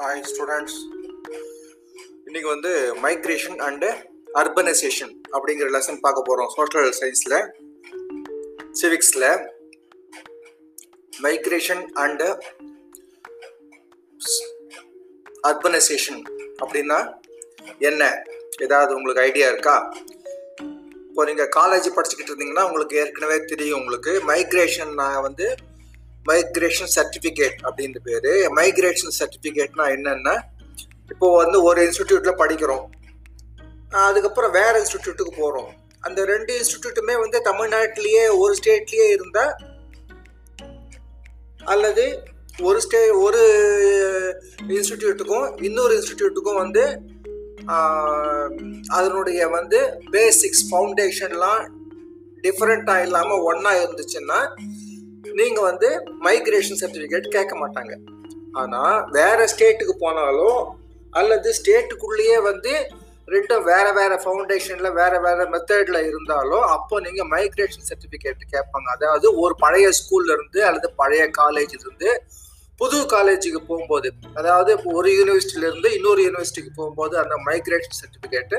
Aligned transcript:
Hi 0.00 0.22
students 0.22 0.76
இன்னைக்கு 2.26 2.48
வந்து 2.48 2.70
migration 3.02 3.58
and 3.66 3.88
urbanisation 4.34 5.12
அப்படிங்கிற 5.32 5.68
லெசன் 5.68 6.00
பார்க்க 6.00 6.28
போகிறோம் 6.28 6.50
சோஷியல் 6.56 6.94
சயின்ஸில் 7.00 7.38
சிவிக்ஸில் 8.80 9.28
மைக்ரேஷன் 11.12 11.84
அண்டு 11.96 12.28
அர்பனைசேஷன் 15.44 16.20
அப்படின்னா 16.62 16.98
என்ன? 17.80 18.02
ஏதாவது 18.62 18.96
உங்களுக்கு 18.96 19.24
ஐடியா 19.24 19.48
இருக்கா? 19.48 19.74
இப்போ 21.10 21.24
நீங்கள் 21.24 21.52
காலேஜ் 21.56 21.94
படிச்சுக்கிட்டு 21.94 22.32
இருந்தீங்கன்னா 22.32 22.66
உங்களுக்கு 22.68 22.98
ஏற்கனவே 23.02 23.38
தெரியும் 23.44 23.78
உங்களுக்கு. 23.80 24.12
மைக்ரேஷன் 24.30 24.92
நான் 24.94 25.22
வந்து 25.22 25.46
மைக்ரேஷன் 26.28 26.92
சர்டிஃபிகேட் 26.96 27.58
அப்படின்னு 27.68 28.00
பேர். 28.08 28.30
மைக்ரேஷன் 28.58 29.16
சர்டிஃபிகேட்னா 29.18 29.84
என்னென்னா 29.96 30.34
இப்போ 31.12 31.28
வந்து 31.42 31.58
ஒரு 31.68 31.80
இன்ஸ்டிடியூட்டில் 31.86 32.40
படிக்கிறோம். 32.42 32.84
அதுக்கப்புறம் 34.08 34.52
வேற 34.58 34.72
இன்ஸ்டிடியூட்டுக்கு 34.80 35.32
போகிறோம் 35.36 35.70
அந்த 36.02 36.20
ரெண்டு 36.24 36.52
இன்ஸ்டிடியூட்டுமே 36.58 37.14
வந்து 37.22 37.38
தமிழ்நாட்டிலேயே 37.48 38.24
ஒரு 38.42 38.52
ஸ்டேட்லேயே 38.58 39.06
இருந்தால் 39.16 39.54
அல்லது 41.72 42.04
ஒரு 42.68 42.78
ஸ்டே 42.84 43.00
ஒரு 43.24 43.42
இன்ஸ்டிடியூட்டுக்கும் 44.76 45.46
இன்னொரு 45.68 45.92
இன்ஸ்டிடியூட்டுக்கும் 45.98 46.60
வந்து 46.62 46.84
அதனுடைய 48.98 49.40
வந்து 49.48 49.80
பேசிக்ஸ் 50.12 50.64
ஃபவுண்டேஷன்லாம் 50.68 51.62
டிஃப்ரெண்ட்டாக 52.44 53.04
இல்லாமல் 53.06 53.44
ஒன்றா 53.50 53.72
இருந்துச்சுன்னா 53.82 54.38
நீங்கள் 55.40 55.68
வந்து 55.70 55.88
மைக்ரேஷன் 56.26 56.80
சர்டிஃபிகேட் 56.82 57.28
கேட்க 57.36 57.54
மாட்டாங்க. 57.62 57.92
ஆனால் 58.60 58.96
வேற 59.18 59.38
ஸ்டேட்டுக்கு 59.52 59.94
போனாலும் 60.04 60.60
அல்லது 61.20 61.48
ஸ்டேட்டுக்குள்ளேயே 61.60 62.38
வந்து 62.50 62.72
ரெண்டும் 63.34 63.64
வேற 63.70 63.86
வேற 63.98 64.12
ஃபவுண்டேஷனில் 64.22 64.96
வேற 65.00 65.14
வேற 65.26 65.40
மெத்தடில் 65.52 65.98
இருந்தாலும் 66.10 66.64
அப்போ 66.76 66.94
நீங்கள் 67.06 67.28
மைக்ரேஷன் 67.34 67.88
சர்டிஃபிகேட் 67.90 68.42
கேட்பாங்க. 68.54 68.88
அதாவது 68.96 69.26
ஒரு 69.42 69.54
பழைய 69.64 69.88
ஸ்கூல்ல 69.98 70.34
இருந்து 70.36 70.60
அல்லது 70.68 70.88
பழைய 71.00 71.24
காலேஜ்ல 71.40 71.84
இருந்து 71.86 72.10
புது 72.80 72.98
காலேஜுக்கு 73.14 73.60
போகும்போது 73.70 74.08
அதாவது 74.40 74.72
ஒரு 74.96 75.08
யூனிவர்சிட்டியில 75.18 75.68
இருந்து 75.70 75.88
இன்னொரு 75.98 76.20
யூனிவர்சிட்டிக்கு 76.26 76.72
போகும்போது 76.78 77.14
அந்த 77.22 77.36
மைக்ரேஷன் 77.48 77.98
சர்டிஃபிகேட்டு 78.02 78.58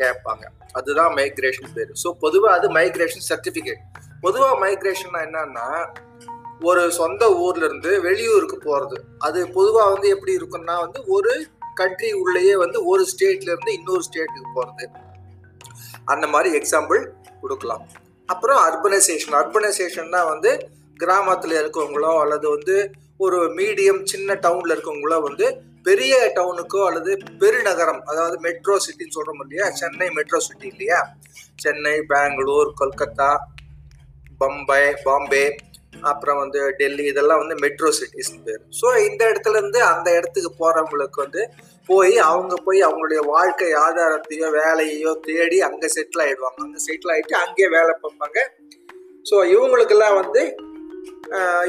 கேட்பாங்க. 0.00 0.44
அதுதான் 0.78 1.12
மைக்ரேஷன் 1.18 1.72
பேர். 1.76 1.92
ஸோ 2.02 2.10
பொதுவாக 2.24 2.56
அது 2.58 2.68
மைக்ரேஷன் 2.78 3.26
சர்டிஃபிகேட் 3.30 3.82
பொதுவாக 4.22 4.60
மைக்ரேஷன்னா 4.60 5.20
என்னன்னா 5.26 5.66
ஒரு 6.64 6.92
சொந்த 6.92 7.30
ஊர்ல 7.36 7.64
இருந்து 7.64 8.00
வெளியூருக்கு 8.00 8.58
போகிறது 8.58 8.96
அது 9.18 9.48
பொதுவாக 9.48 9.90
வந்து 9.90 10.08
எப்படி 10.08 10.36
இருக்குன்னா 10.36 10.74
வந்து 10.80 11.04
ஒரு 11.06 11.32
கண்ட்ரி 11.74 12.12
உள்ளேயே 12.12 12.56
வந்து 12.56 12.86
ஒரு 12.86 13.06
ஸ்டேட்ல 13.12 13.50
இருந்து 13.50 13.72
இன்னொரு 13.72 14.02
ஸ்டேட்டுக்கு 14.02 14.54
போகிறது 14.54 14.84
அந்த 16.06 16.26
மாதிரி 16.26 16.58
எக்ஸாம்பிள் 16.58 17.00
கொடுக்கலாம். 17.40 17.82
அப்புறம் 18.28 18.60
அர்பனைசேஷன் 18.64 19.34
அர்பனைசேஷன்னா 19.34 20.26
வந்து 20.28 20.50
கிராமத்தில் 20.96 21.52
இருக்கவங்களோ 21.52 22.20
அல்லது 22.20 22.50
வந்து 22.50 22.76
ஒரு 23.16 23.38
மீடியம் 23.56 24.02
சின்ன 24.04 24.34
டவுன்ல 24.34 24.74
இருக்கவங்களோ 24.74 25.22
வந்து 25.22 25.46
பெரிய 25.82 26.32
டவுனுக்கோ 26.36 26.86
அல்லது 26.86 27.12
பெருநகரம் 27.38 28.02
அதாவது 28.06 28.38
மெட்ரோ 28.40 28.76
சிட்டின்னு 28.86 29.16
சொல்றோம் 29.16 29.42
இல்லையா? 29.42 29.70
சென்னை 29.70 30.08
மெட்ரோ 30.10 30.38
சிட்டி 30.38 30.66
இல்லையா? 30.68 30.98
சென்னை 31.54 32.00
பெங்களூர் 32.02 32.70
கொல்கத்தா 32.80 33.30
பம்பை 34.42 34.82
பாம்பே 35.04 35.44
அப்புறம் 36.10 36.38
வந்து 36.42 36.60
டெல்லி 36.78 37.04
இதெல்லாம் 37.10 37.40
வந்து 37.42 37.56
மெட்ரோ 37.64 37.90
சிட்டிஸ் 37.98 38.32
பேர் 38.46 38.62
ஸோ 38.78 38.86
இந்த 39.08 39.22
இடத்துல 39.30 39.58
இருந்து 39.58 39.80
அந்த 39.90 40.08
இடத்துக்கு 40.18 40.50
போறவங்களுக்கு 40.62 41.18
வந்து 41.24 41.42
போய் 41.88 42.14
அவங்க 42.28 42.54
போய் 42.66 42.80
அவங்களுடைய 42.86 43.20
வாழ்க்கை 43.34 43.68
ஆதாரத்தையோ 43.84 44.48
வேலையோ 44.58 45.12
தேடி 45.26 45.58
அங்கே 45.68 45.88
செட்டில் 45.96 46.22
ஆயிடுவாங்க. 46.24 46.58
அங்கே 46.66 46.80
செட்டில் 46.86 47.12
ஆயிட்டு 47.14 47.34
அங்கேயே 47.44 47.68
வேலை 47.76 47.94
பார்ப்பாங்க. 48.02 48.38
ஸோ 49.26 49.36
இவங்களுக்கெல்லாம் 49.54 50.18
வந்து 50.22 50.42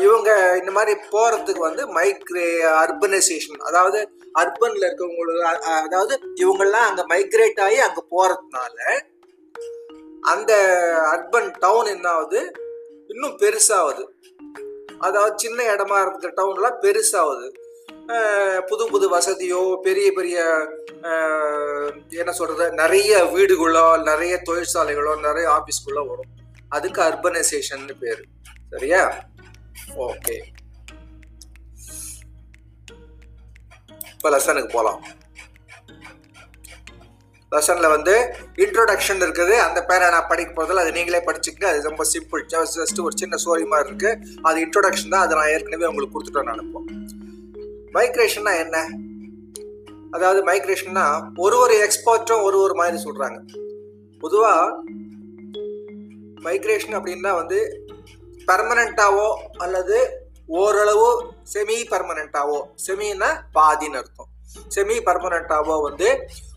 இவங்க 0.06 0.29
இந்த 0.59 0.72
மாதிரி 0.78 0.94
போறதுக்கு 1.12 1.62
வந்து 1.67 1.83
மைக்ரே 1.97 2.47
அர்பனைசேஷன் 2.83 3.62
அதாவது 3.69 4.00
அர்பன்ல 4.41 4.88
இருக்கவங்களுக்கு 4.88 5.45
அதாவது 5.85 6.13
இவங்கெல்லாம் 6.44 6.88
அங்கே 6.89 7.03
மைக்ரேட் 7.13 7.62
ஆகி 7.66 7.79
அங்கே 7.88 8.03
போறதுனால 8.16 8.78
அந்த 10.23 10.51
அர்பன் 11.13 11.50
டவுன் 11.63 11.89
என்ன 11.95 12.07
ஆகுது? 12.17 12.41
இன்னும் 13.13 13.38
பெருசாகுது 13.38 14.03
அதாவது 15.00 15.34
சின்ன 15.35 15.59
இடமா 15.63 15.97
இருக்கிற 16.01 16.31
டவுன்லாம் 16.38 16.81
பெருசாகுது 16.81 17.47
புது 18.66 18.84
புது 18.90 19.06
வசதியோ 19.18 19.59
பெரிய 19.81 20.12
பெரிய 20.12 20.38
என்ன 22.22 22.31
சொல்றது 22.31 22.66
நிறைய 22.72 23.24
வீடுகளோ 23.35 23.85
நிறைய 24.03 24.41
தொழிற்சாலைகளோ 24.50 25.13
நிறைய 25.19 25.46
ஆஃபீஸ்குள்ளோ 25.50 26.03
வரும். 26.07 26.31
அதுக்கு 26.69 27.01
அர்பனைசேஷன் 27.01 27.85
பேர். 28.00 28.22
சரியா? 28.72 29.01
ஓகே 30.07 30.35
இப்போ 34.13 34.30
லெசனுக்கு 34.30 34.72
போகலாம் 34.72 35.01
லெசன்ல 37.56 37.88
வந்து 37.96 38.14
இன்ட்ரோடக்ஷன் 38.64 39.24
இருக்குது. 39.25 39.56
அந்த 39.68 39.80
பேரை 39.90 40.06
நான் 40.16 40.30
படிக்க 40.31 40.52
போகிறதில்ல 40.53 40.84
அது 40.86 40.96
நீங்களே 40.97 41.22
படிச்சுக்கங்க. 41.28 41.69
அது 41.72 41.90
ரொம்ப 41.90 42.06
சிம்பிள் 42.14 42.44
ஜஸ்ட் 42.53 43.02
ஒரு 43.08 43.16
சின்ன 43.22 43.40
ஸ்டோரி 43.44 43.66
மாதிரி 43.74 43.90
இருக்குது 43.90 44.41
அது 44.50 44.59
இன்ட்ரோடக்ஷன் 44.66 45.14
தான். 45.16 45.25
அதை 45.25 45.34
நான் 45.40 45.52
ஏற்கனவே 45.56 45.90
உங்களுக்கு 45.92 46.44
நான் 46.44 46.52
நினைப்போம். 46.53 46.88
மைக்ரேஷன்னா 47.97 48.53
என்ன? 48.66 48.78
அதாவது 50.16 50.40
மைக்ரேஷன்னா 50.47 51.06
ஒரு 51.44 51.56
ஒரு 51.63 51.75
எக்ஸ்பர்ட்டும் 51.86 52.44
ஒரு 52.47 52.58
ஒரு 52.66 52.74
மாதிரி 52.80 52.97
சொல்கிறாங்க 53.06 53.40
பொதுவாக 54.24 54.66
மைக்ரேஷன் 56.46 56.96
அப்படின்னா 56.97 57.31
வந்து 57.40 57.59
பர்மனண்டாவோ 58.50 59.28
அல்லது 59.66 59.97
ஓரளவு 60.62 61.09
செமி 61.53 61.78
பர்மனண்ட்டாவோ 61.92 62.58
செமின்னா 62.86 63.30
பாதின்னு 63.58 64.00
அர்த்தம். 64.02 64.30
செமி 64.75 64.97
பர்மனண்ட்டாவோ 65.08 65.75
வந்து 65.88 66.09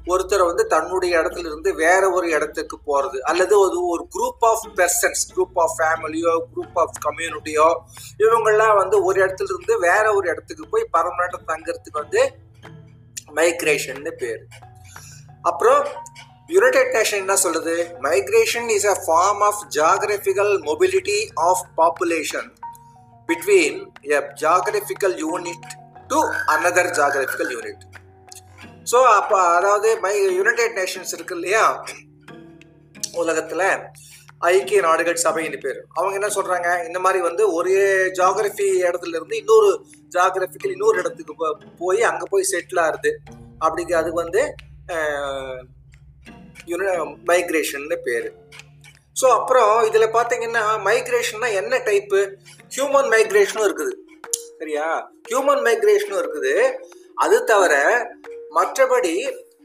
ஒருத்தர் 0.06 0.46
வந்து 0.46 0.66
தன்னுடைய 0.66 1.20
இடத்துல 1.20 1.46
இருந்து 1.46 1.74
வேற 1.74 2.10
ஒரு 2.10 2.30
இடத்துக்கு 2.30 2.76
போறது 2.86 3.18
அல்லது 3.20 3.58
ஒரு 3.58 3.78
ஒரு 3.84 4.08
group 4.14 4.44
of 4.44 4.66
persons 4.78 5.22
group 5.32 5.58
of 5.58 5.74
ஃபேமிலியோ 5.78 6.32
group 6.52 6.78
of 6.78 6.98
கம்யூனிட்டியோ 7.06 7.68
இவங்கெல்லாம் 8.18 8.76
வந்து 8.76 9.04
ஒரு 9.04 9.26
இடத்துல 9.26 9.44
இருந்து 9.44 9.78
வேற 9.78 10.14
ஒரு 10.14 10.28
இடத்துக்கு 10.28 10.68
போய் 10.68 10.86
பர்மனண்டா 10.92 11.40
தங்குறதுக்கு 11.52 12.00
வந்து 12.00 12.22
மைக்ரேஷன் 13.34 14.10
பேர். 14.18 14.42
அப்புறம் 15.42 15.80
யுனைடெட் 16.48 16.94
நேஷன் 16.96 17.20
என்ன 17.20 17.36
சொல்லுது? 17.36 17.74
Migration 18.02 18.68
is 18.68 18.86
a 18.86 18.96
form 19.06 19.40
of 19.40 19.62
geographical 19.76 20.52
mobility 20.60 21.18
of 21.34 21.64
population 21.76 22.50
between 23.28 23.78
a 24.02 24.20
geographical 24.40 25.16
unit 25.24 25.66
to 26.08 26.20
another 26.46 26.90
geographical 26.98 27.52
unit 27.52 27.84
so 28.92 29.02
அப்போ 29.02 29.40
அதாவது 29.40 30.00
மை 30.00 30.34
யுனைடெட் 30.34 30.78
நேஷன்ஸ் 30.78 31.12
இருக்கு 31.12 31.34
இல்லையா? 31.34 31.84
உலகத்தில் 33.12 33.78
ஐக்கிய 34.38 34.80
நாடுகள் 34.80 35.18
சபைன்னு 35.24 35.60
பேர். 35.60 35.84
அவங்க 35.94 36.28
என்ன 36.28 36.34
சொல்றாங்க? 36.34 36.86
இந்த 36.86 36.98
மாதிரி 36.98 37.22
வந்து 37.22 37.52
ஒரே 37.52 37.78
ஜாகிரபி 38.12 38.66
இடத்துல 38.82 39.08
இருந்து 39.08 39.36
இன்னொரு 39.36 39.84
ஜாகிரபிக்கல் 40.16 40.70
இன்னொரு 40.70 40.98
இடத்துக்கு 40.98 41.34
போ- 41.38 41.58
போய் 41.78 42.02
அங்கே 42.02 42.24
போய் 42.30 42.46
செட்டில் 42.50 42.80
ஆகுது. 42.80 43.20
அப்படிங்க 43.60 43.92
அது 43.92 44.12
வந்து 44.12 44.54
மைக்ரேஷன்னு 47.26 47.96
பேர். 47.96 48.32
ஸோ 49.22 49.24
அப்புறம் 49.24 49.84
இதில் 49.84 50.12
பார்த்தீங்கன்னா 50.12 50.62
மைக்ரேஷன்னா 50.84 51.52
என்ன 51.52 51.78
டைப்பு 51.78 52.36
ஹியூமன் 52.76 53.10
மைக்ரேஷனும் 53.10 53.68
இருக்குது. 53.68 53.92
சரியா? 54.58 55.10
ஹியூமன் 55.28 55.64
மைக்ரேஷனும் 55.64 56.22
இருக்குது. 56.24 56.72
அது 57.14 57.44
தவிர 57.44 57.74
மற்றபடி 58.56 59.14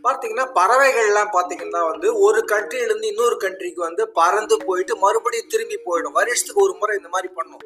பார்த்தீங்கன்னா 0.06 0.46
பறவைகள்லாம் 0.60 1.34
பார்த்தீங்கன்னா 1.36 1.82
வந்து 1.92 2.08
ஒரு 2.26 2.40
கண்ட்ரியிலேருந்து 2.52 3.12
இன்னொரு 3.14 3.36
கண்ட்ரிக்கு 3.44 3.82
வந்து 3.88 4.04
பறந்து 4.20 4.56
போயிட்டு 4.68 4.94
மறுபடியும் 5.04 5.52
திரும்பி 5.54 5.78
போயிடும். 5.88 6.16
வருஷத்துக்கு 6.20 6.64
ஒரு 6.68 6.74
முறை 6.80 6.96
இந்த 7.00 7.10
மாதிரி 7.16 7.30
பண்ணும். 7.40 7.66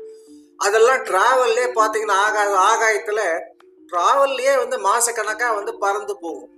அதெல்லாம் 0.65 1.01
டிராவல்லே 1.09 1.67
பார்த்தீங்கன்னா 1.79 2.17
ஆகா 2.25 2.43
ஆகாயத்தில் 2.71 3.23
டிராவல்லையே 3.91 4.53
வந்து 4.63 4.77
மாசக்கணக்காக 4.87 5.53
வந்து 5.59 5.73
பறந்து 5.83 6.13
போகும். 6.23 6.51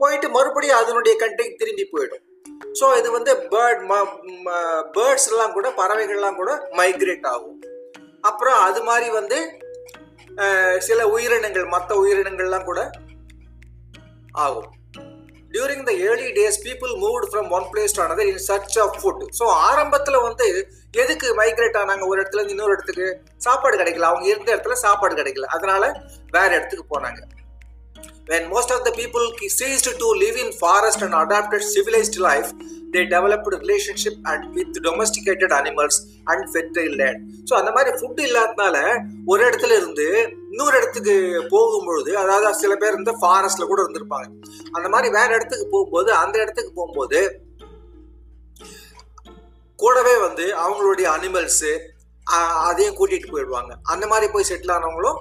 போயிட்டு 0.00 0.28
மறுபடியும் 0.36 0.80
அதனுடைய 0.82 1.14
கண்ட்ரிக்கு 1.22 1.60
திரும்பி 1.62 1.84
போயிடும். 1.94 2.22
ஸோ 2.78 2.86
இது 3.00 3.08
வந்து 3.18 3.32
பேர்ட் 3.52 3.82
பேர்ட்ஸ் 4.96 5.28
எல்லாம் 5.32 5.54
கூட 5.56 5.68
பறவைகள்லாம் 5.80 6.40
கூட 6.40 6.52
மைக்ரேட் 6.80 7.28
ஆகும். 7.34 7.58
அப்புறம் 8.30 8.58
அது 8.66 8.80
மாதிரி 8.88 9.08
வந்து 9.20 9.38
சில 10.88 11.00
உயிரினங்கள் 11.14 11.72
மற்ற 11.74 11.90
உயிரினங்கள்லாம் 12.02 12.68
கூட 12.70 12.82
ஆகும். 14.32 14.70
During 15.50 15.84
the 15.84 15.92
early 15.92 16.28
days 16.32 16.64
people 16.64 16.92
moved 16.96 17.26
from 17.32 17.48
one 17.50 17.66
place 17.72 17.96
to 17.96 18.02
another 18.02 18.26
in 18.26 18.38
search 18.38 18.78
of 18.78 18.96
food 19.02 19.24
so 19.38 19.44
ஆரம்பத்தில் 19.44 20.14
வந்து 20.14 20.46
எதுக்கு 20.94 21.34
மைக்ரேட் 21.34 21.76
ஆனாங்க? 21.76 22.06
ஒரு 22.06 22.22
இடத்துல 22.22 22.38
இருந்து 22.38 22.52
இன்னொரு 22.52 22.72
இடத்துக்கு 22.72 23.06
சாப்பாடு 23.36 23.76
கிடைக்கல. 23.76 24.00
அவங்க 24.00 24.26
இருந்த 24.28 24.56
இடத்துல 24.56 24.72
சாப்பாடு 24.72 25.14
கிடைக்கல. 25.14 25.44
அதனால 25.44 26.04
வேற 26.30 26.56
இடத்துக்கு 26.56 26.98
போனாங்க. 26.98 27.20
When 28.30 28.42
most 28.54 28.70
of 28.74 28.80
the 28.86 28.92
people 29.00 29.24
ceased 29.58 29.88
to 30.02 30.08
live 30.22 30.36
in 30.44 30.48
forest 30.62 31.00
and 31.06 31.14
adopted 31.22 31.62
civilized 31.74 32.16
life 32.28 32.50
they 32.94 33.02
developed 33.12 33.48
relationship 33.60 34.14
and 34.30 34.40
with 34.56 34.72
domesticated 34.86 35.50
animals 35.58 35.94
and 36.30 36.40
fertile 36.54 36.94
land. 37.00 37.18
So 37.48 37.52
அந்த 37.60 37.70
மாதிரி 37.76 37.90
ஃபுட் 37.98 38.20
இல்லாதனால 38.26 38.76
ஒரு 39.32 39.42
இடத்துல 39.48 39.72
இருந்து 39.80 40.06
இன்னொரு 40.52 40.74
இடத்துக்கு 40.80 41.14
போகும்பொழுது 41.54 42.12
அதாவது 42.22 42.52
சில 42.62 42.74
பேர் 42.82 42.98
இந்த 43.00 43.14
ஃபாரஸ்ட்ல 43.20 43.66
கூட 43.70 43.80
இருந்திருப்பாங்க. 43.84 44.28
அந்த 44.76 44.86
மாதிரி 44.94 45.08
வேற 45.18 45.28
இடத்துக்கு 45.38 45.66
போகும்போது 45.74 46.12
அந்த 46.22 46.36
இடத்துக்கு 46.44 46.72
போகும்போது 46.78 47.20
கூடவே 49.82 50.14
வந்து 50.26 50.44
அவங்களுடைய 50.64 51.06
அனிமல்ஸு 51.16 51.72
அதையும் 52.68 52.96
கூட்டிட்டு 52.98 53.32
போயிடுவாங்க. 53.34 53.72
அந்த 53.92 54.04
மாதிரி 54.12 54.26
போய் 54.34 54.48
செட்டில் 54.50 54.74
ஆனவங்களும் 54.78 55.18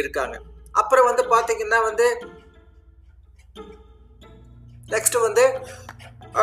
இருக்காங்க. 0.00 0.36
அப்புறம் 0.80 1.08
வந்து 1.10 1.22
பார்த்தீங்கன்னா 1.34 1.78
வந்து 1.88 2.06
நெக்ஸ்ட் 4.88 5.18
வந்து 5.20 5.44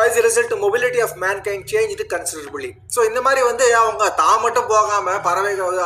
as 0.00 0.16
mobility 0.60 1.00
of 1.02 1.14
mankind 1.46 1.66
change 1.70 1.92
changed 1.92 2.02
considerably 2.12 2.68
so 2.94 3.06
இந்த 3.06 3.20
மாதிரி 3.20 3.42
வந்து 3.44 3.76
அவங்க 3.76 4.10
தான் 4.14 4.40
மட்டும் 4.40 4.68
போகாம 4.68 5.18
பறவைகள் 5.18 5.80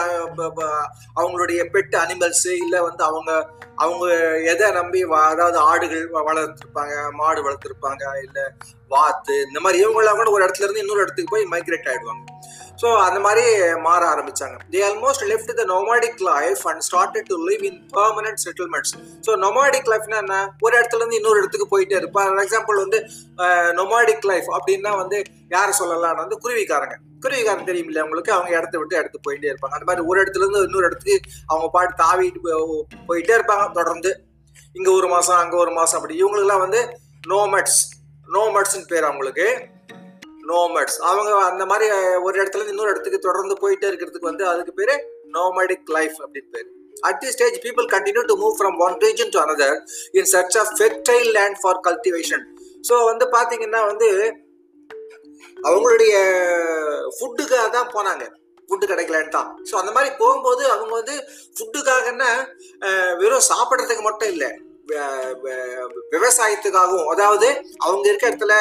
அவங்களுடைய 1.16 1.60
பெட் 1.72 1.96
அனிமல்ஸ் 1.96 2.46
இல்லை 2.56 2.80
வந்து 2.80 3.04
அவங்க 3.04 3.30
அவங்க 3.76 4.04
எதை 4.44 4.70
நம்பி 4.72 5.04
வ- 5.04 5.28
அதாவது 5.30 5.58
ஆடுகள் 5.64 6.04
வ- 6.08 6.24
மாடு 7.12 7.40
வளர்த்துருப்பாங்க 7.42 8.04
இல்லை 8.20 8.44
வாத்து 8.88 9.42
இந்த 9.46 9.60
மாதிரி 9.60 9.82
இவங்களாம் 9.84 10.16
கூட 10.16 10.30
ஒரு 10.30 10.44
இடத்துல 10.44 10.64
இருந்து 10.64 10.80
இன்னொரு 10.80 11.02
இடத்துக்கு 11.02 11.30
போய் 11.30 11.50
மைக்ரேட் 11.50 11.90
ஆயிடுவாங்க. 11.90 12.24
ஸோ 12.82 12.88
அந்த 13.06 13.18
மாதிரி 13.26 13.44
மாற 13.86 14.02
ஆரம்பிச்சாங்க. 14.12 14.56
They 14.72 14.80
almost 14.88 15.24
left 15.30 15.52
the 15.60 15.64
nomadic 15.72 16.20
life 16.28 16.62
and 16.70 16.82
started 16.88 17.28
to 17.30 17.36
live 17.48 17.62
in 17.68 17.78
permanent 17.98 18.40
settlements 18.44 18.92
so 19.26 19.32
nomadic 19.44 19.88
லைஃப்னா 19.92 20.18
என்ன? 20.24 20.36
ஒரு 20.64 20.74
இடத்துல 20.78 21.00
இருந்து 21.02 21.18
இன்னொரு 21.20 21.40
இடத்துக்கு 21.42 21.68
போயிட்டே 21.74 21.96
இருப்பார் 22.00 22.30
ஃபார் 22.30 22.44
எக்ஸாம்பிள் 22.46 22.78
வந்து 22.84 22.98
நொமாடிக் 23.80 24.26
லைஃப் 24.32 24.48
அப்படின்னா 24.58 24.92
வந்து 25.02 25.18
யாரை 25.54 25.72
சொல்லலாம் 25.80 26.20
வந்து 26.22 26.36
குருவிக்காரங்க. 26.44 26.96
குருவிக்காரன் 27.24 27.68
தெரியும் 27.68 27.88
இல்லையா 27.90 28.04
அவங்களுக்கு 28.04 28.32
அவங்க 28.36 28.50
இடத்த 28.58 28.74
விட்டு 28.80 28.98
இடத்துக்கு 29.00 29.26
போயிட்டே 29.28 29.50
இருப்பாங்க. 29.52 29.76
அந்த 29.76 29.86
மாதிரி 29.90 30.06
ஒரு 30.10 30.18
இடத்துல 30.22 30.44
இருந்து 30.44 30.66
இன்னொரு 30.68 30.88
இடத்துக்கு 30.88 31.16
அவங்க 31.50 31.68
பாட்டு 31.76 31.94
தாவிட்டு 32.02 32.40
போயிட்டே 33.10 33.34
இருப்பாங்க. 33.38 33.66
தொடர்ந்து 33.78 34.10
இங்க 34.78 34.90
ஒரு 34.98 35.08
மாசம் 35.14 35.38
அங்க 35.42 35.56
ஒரு 35.64 35.72
மாசம் 35.78 35.98
அப்படி. 35.98 36.16
இவங்களுக்குலாம் 36.22 36.64
வந்து 36.66 36.80
நோமட்ஸ் 37.32 37.80
நோமட்ஸ்ன்னு 38.28 38.90
பேர் 38.92 39.08
அவங்களுக்கு. 39.10 39.46
நோமட்ஸ் 40.50 40.98
அவங்க 41.10 41.30
அந்த 41.50 41.64
மாதிரி 41.70 41.86
ஒரு 42.26 42.34
இடத்துல 42.40 42.68
இன்னொரு 42.72 42.92
இடத்துக்கு 42.92 43.20
தொடர்ந்து 43.26 43.56
போயிட்டே 43.62 43.88
இருக்கிறதுக்கு 43.90 44.30
வந்து 44.30 44.46
அதுக்கு 44.52 44.74
பேரு 44.80 44.94
நோமடிக் 45.36 45.92
லைஃப் 45.96 46.16
அப்படின்னு 46.24 46.50
பேர். 46.56 46.68
At 47.08 47.20
the 47.22 47.30
stage 47.34 47.56
people 47.66 47.86
continue 47.94 48.22
to 48.30 48.36
move 48.42 48.56
from 48.58 48.76
one 48.86 48.96
region 49.06 49.32
to 49.34 49.40
another 49.44 49.76
in 50.18 50.30
search 50.34 50.58
of 50.62 50.72
fertile 50.78 51.30
land 51.38 51.58
for 51.62 51.80
cultivation 51.88 52.44
so 52.88 52.94
வந்து 53.10 53.26
பார்த்தீங்கன்னா 53.36 53.82
வந்து 53.90 54.08
அவங்களுடைய 55.68 56.14
ஃபுட்டுக்காக 57.16 57.66
தான் 57.76 57.92
போனாங்க. 57.96 58.24
ஃபுட்டு 58.68 58.86
கிடைக்கலன்னு 58.90 59.32
தான் 59.36 59.48
ஸோ 59.68 59.74
அந்த 59.80 59.90
மாதிரி 59.96 60.10
போகும்போது 60.20 60.62
அவங்க 60.74 60.92
வந்து 61.00 61.14
ஃபுட்டுக்காகன்னா 61.56 62.30
வெறும் 63.20 63.48
சாப்பிட்றதுக்கு 63.48 64.04
மட்டும் 64.06 64.30
இல்லை. 64.34 64.50
விவசாயத்துக்காகவும் 66.10 67.06
அதாவது 67.06 67.64
அவங்க 67.78 68.08
இருக்க 68.08 68.28
இடத்துல 68.28 68.54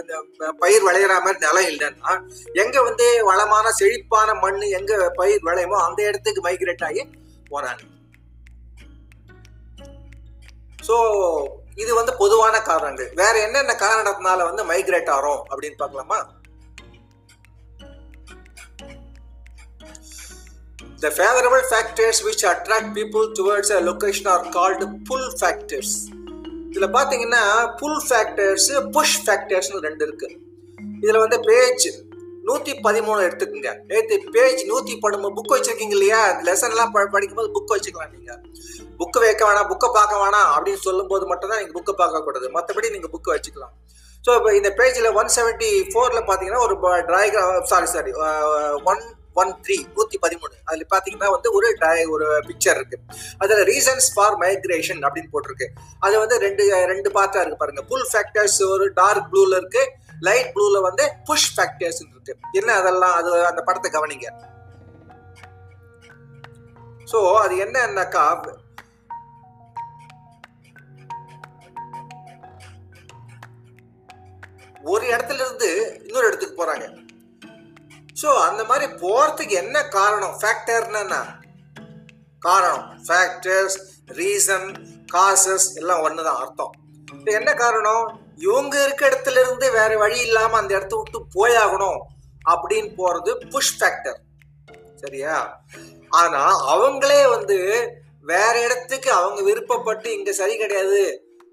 இந்த 0.00 0.52
பயிர் 0.58 0.84
விளையிற 0.84 1.20
மாதிரி 1.20 1.46
நிலம் 1.46 1.68
இல்லைன்னா 1.70 2.12
எங்க 2.52 2.82
வந்து 2.82 3.24
வளமான 3.24 3.70
செழிப்பான 3.70 4.34
மண் 4.34 4.60
எங்க 4.60 5.10
பயிர் 5.10 5.42
விளையுமோ 5.42 5.78
அந்த 5.80 6.02
இடத்துக்கு 6.02 6.42
மைக்ரேட் 6.42 6.84
ஆகி 6.84 7.10
போனாங்க 7.50 7.82
ஸோ 10.86 10.96
இது 11.74 11.94
வந்து 11.94 12.16
பொதுவான 12.16 12.62
காரணங்கள். 12.62 13.10
வேற 13.14 13.38
என்னென்ன 13.38 13.72
காரணத்தினால 13.72 14.44
வந்து 14.44 14.64
மைக்ரேட் 14.64 15.10
ஆகிறோம் 15.10 15.42
அப்படின்னு 15.50 15.76
பார்க்கலாமா? 15.76 16.39
The 21.02 21.08
favorable 21.08 21.62
factors 21.70 22.14
which 22.24 22.42
attract 22.42 22.94
people 22.94 23.32
towards 23.32 23.72
a 23.72 23.80
location 23.80 24.24
are 24.24 24.44
called 24.48 24.92
pull 25.10 25.32
factors. 25.40 25.88
இதில் 26.70 26.88
பார்த்தீங்கன்னா 26.88 27.76
புல் 27.76 28.02
ஃபேக்டர்ஸ் 28.08 28.90
புஷ் 28.90 29.26
ஃபேக்டர்ஸ்னு 29.26 29.78
ரெண்டு 29.78 30.06
இருக்கு. 30.06 30.38
இதில் 31.00 31.18
வந்து 31.18 31.40
பேஜ் 31.40 32.02
நூற்றி 32.42 32.72
பதிமூணு 32.72 33.22
எடுத்துக்கோங்க. 33.22 33.76
எடுத்து 33.88 34.30
பேஜ் 34.30 34.64
நூற்றி 34.64 34.98
பதிமூணு 35.02 35.32
புக் 35.36 35.52
வச்சிருக்கீங்க 35.52 35.90
இல்லையா? 35.90 36.40
லெசன்லாம் 36.40 36.90
ப- 36.92 37.06
படிக்கும்போது 37.06 37.50
புக் 37.52 37.76
வச்சுக்கலாம் 37.76 38.16
நீங்கள் 38.16 38.40
புக்கு 38.98 39.18
வைக்க 39.20 39.46
வேணாம் 39.46 39.70
புக்கை 39.70 39.92
பார்க்க 39.92 40.16
வேணாம் 40.16 40.58
அப்படின்னு 40.58 40.80
சொல்லும்போது 40.80 41.26
மட்டும்தான் 41.26 41.64
நீங்கள் 41.64 41.82
புக்கை 41.82 42.00
பார்க்கக்கூடாது 42.00 42.48
மற்றபடி 42.48 42.90
நீங்கள் 42.90 43.10
புக்கு 43.10 43.34
வச்சுக்கலாம். 43.34 43.74
ஸோ 44.28 44.36
இப்போ 44.36 44.56
இந்த 44.56 44.74
பேஜில் 44.76 45.14
ஒன் 45.14 45.28
செவன்ட்டி 45.36 45.88
ஃபோரில் 45.88 46.26
பார்த்தீங்கன்னா 46.26 46.58
ஒரு 46.58 46.74
டிராயிகிராம் 46.80 47.62
sorry 47.62 47.86
sorry 47.86 48.12
one 48.84 49.18
one 49.40 49.50
three 49.64 49.76
நூற்றி 49.96 50.18
பதிமூணு. 50.24 50.54
அதில் 50.68 50.90
பார்த்தீங்கன்னா 50.92 51.30
வந்து 51.34 51.48
ஒரு 51.56 51.68
ஒரு 52.14 52.26
பிக்சர் 52.48 52.78
இருக்கு. 52.80 52.98
அதில் 53.42 53.62
ரீசன்ஸ் 53.72 54.08
ஃபார் 54.14 54.36
மைக்ரேஷன் 54.42 55.02
அப்படின்னு 55.08 55.32
போட்டிருக்கு. 55.34 55.68
அது 56.06 56.14
வந்து 56.22 56.38
ரெண்டு 56.46 56.62
ரெண்டு 56.92 57.10
பார்ட்டா 57.16 57.42
இருக்கு 57.42 57.60
பாருங்க. 57.62 57.84
புல் 57.90 58.08
ஃபேக்டர்ஸ் 58.12 58.60
ஒரு 58.74 58.86
டார்க் 59.00 59.28
ப்ளூல 59.32 59.60
இருக்கு. 59.62 59.84
லைட் 60.28 60.50
ப்ளூல 60.54 60.80
வந்து 60.88 61.04
புஷ் 61.28 61.50
ஃபேக்டர்ஸ் 61.56 62.00
இருக்கு. 62.02 62.34
என்ன 62.60 62.70
அதெல்லாம் 62.80 63.14
அது 63.20 63.30
அந்த 63.50 63.62
படத்தை 63.68 63.90
கவனிங்க. 63.98 64.30
ஸோ 67.12 67.20
அது 67.44 67.54
என்னன்னாக்கா 67.66 68.24
ஒரு 74.92 75.04
இடத்துல 75.12 75.42
இருந்து 75.44 75.68
இன்னொரு 76.06 76.28
இடத்துக்கு 76.28 76.58
போறாங்க. 76.60 76.84
ஸோ 78.20 78.28
அந்த 78.46 78.62
மாதிரி 78.64 78.86
போகிறதுக்கு 79.02 79.54
என்ன 79.64 79.76
காரணம்? 79.98 80.34
ஃபேக்டர்னா 80.40 81.00
என்ன 81.06 81.18
காரணம். 82.42 82.84
ஃபேக்டர்ஸ் 83.06 83.76
ரீசன் 84.18 84.68
காசஸ் 85.14 85.68
எல்லாம் 85.80 86.02
ஒன்று 86.06 86.26
தான் 86.28 86.40
அர்த்தம். 86.42 86.72
இப்போ 87.08 87.30
என்ன 87.32 87.50
காரணம்? 87.54 88.04
இவங்க 88.38 88.74
இருக்க 88.84 89.02
இடத்துல 89.08 89.40
இருந்து 89.44 89.66
வேற 89.70 89.96
வழி 89.96 90.18
இல்லாமல் 90.26 90.60
அந்த 90.60 90.72
இடத்த 90.76 90.96
விட்டு 90.96 91.18
போயாகணும் 91.36 92.00
அப்படின்னு 92.50 92.90
போறது 93.00 93.30
புஷ் 93.52 93.74
ஃபேக்டர் 93.78 94.18
சரியா? 95.02 95.34
ஆனா 96.20 96.42
அவங்களே 96.74 97.22
வந்து 97.28 97.58
வேற 98.24 98.54
இடத்துக்கு 98.66 99.10
அவங்க 99.12 99.40
விருப்பப்பட்டு 99.42 100.08
இங்க 100.18 100.30
சரி 100.32 100.54
கிடையாது 100.56 101.02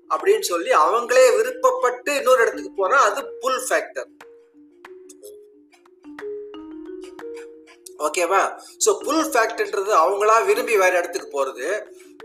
அப்படின்னு 0.10 0.46
சொல்லி 0.54 0.72
அவங்களே 0.86 1.26
விருப்பப்பட்டு 1.38 2.12
இன்னொரு 2.20 2.42
இடத்துக்கு 2.46 2.74
போனா 2.76 2.98
அது 3.10 3.22
புல் 3.44 3.62
ஃபேக்டர் 3.68 4.10
ஓகேவா 8.00 8.42
ஸோ 8.86 8.90
புல் 9.06 9.30
ஃபேக்டர்ன்றது 9.34 9.92
அவங்களா 10.04 10.36
விரும்பி 10.46 10.76
வேற 10.78 10.98
இடத்துக்கு 10.98 11.30
போறது. 11.38 11.68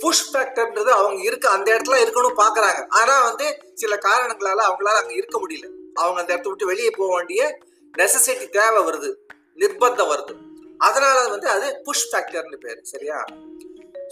புஷ் 0.01 0.31
ஃபேக்டர்ன்றது 0.33 0.91
அவங்க 0.91 1.23
இருக்க 1.23 1.51
அந்த 1.51 1.69
இடத்துல 1.75 1.99
இருக்கணும் 2.05 2.39
பாக்குறாங்க. 2.41 2.81
ஆனா 2.89 3.23
வந்து 3.23 3.47
சில 3.75 3.97
காரணங்களால 3.97 4.65
அவங்களால 4.69 5.01
அங்க 5.03 5.15
இருக்க 5.15 5.39
முடியல. 5.39 5.67
அவங்க 5.95 6.21
அந்த 6.21 6.33
இடத்த 6.33 6.49
விட்டு 6.49 6.67
வெளியே 6.67 6.91
போக 6.91 7.17
வேண்டிய 7.17 7.61
நெசசிட்டி 7.95 8.49
தேவை 8.49 8.83
வருது. 8.85 9.11
நிர்பந்தம் 9.59 10.11
வருது. 10.13 10.35
அதனால 10.79 11.29
வந்து 11.29 11.49
அது 11.49 11.83
புஷ் 11.85 12.07
ஃபேக்டர்னு 12.11 12.59
பேர். 12.59 12.81
சரியா? 12.83 13.19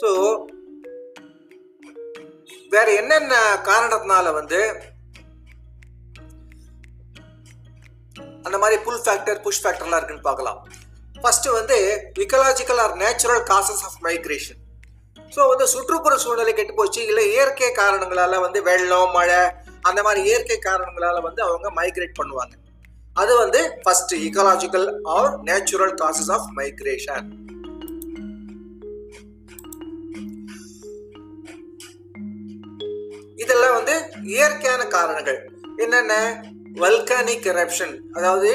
ஸோ 0.03 0.09
வேற 2.71 2.93
என்னென்ன 2.93 3.35
காரணத்தினால 3.63 4.33
வந்து 4.33 4.61
அந்த 8.45 8.59
மாதிரி 8.59 8.83
புல் 8.83 9.03
ஃபேக்டர் 9.05 9.41
புஷ் 9.43 9.63
ஃபேக்டர்லாம் 9.65 9.97
இருக்குன்னு 9.97 10.29
பார்க்கலாம் 10.29 10.61
ஃபஸ்ட்டு 11.23 11.53
வந்து 11.53 11.79
ecological 12.19 12.81
or 12.85 12.97
natural 12.97 13.43
causes 13.43 13.85
of 13.89 13.99
migration 14.03 14.61
so 15.37 15.41
வந்து 15.49 15.67
சுற்றுப்புற 15.69 16.15
சூழ்நிலை 16.17 16.53
கெட்டு 16.55 16.75
போச்சு 16.75 17.07
இல்லை 17.07 17.25
இயற்கை 17.33 17.73
காரணங்களால் 17.73 18.41
வந்து 18.41 18.63
வெள்ளம் 18.63 19.11
மழை 19.11 19.43
அந்த 19.81 20.03
மாதிரி 20.03 20.21
இயற்கை 20.29 20.59
காரணங்களால் 20.59 21.23
வந்து 21.23 21.43
அவங்க 21.43 21.69
மைக்ரேட் 21.83 22.19
பண்ணுவாங்க. 22.21 22.55
அது 23.15 23.37
வந்து 23.37 23.61
first 23.83 24.15
ecological 24.15 24.89
or 25.03 25.31
natural 25.43 25.95
causes 26.03 26.33
of 26.33 26.49
migration 26.57 27.29
இதெல்லாம் 33.37 33.77
வந்து 33.79 33.95
இயற்கையான 34.23 34.83
காரணங்கள். 34.97 35.39
என்னென்ன? 35.77 36.15
வல்கானிக் 36.81 37.47
எரப்ஷன் 37.53 37.95
அதாவது 38.13 38.51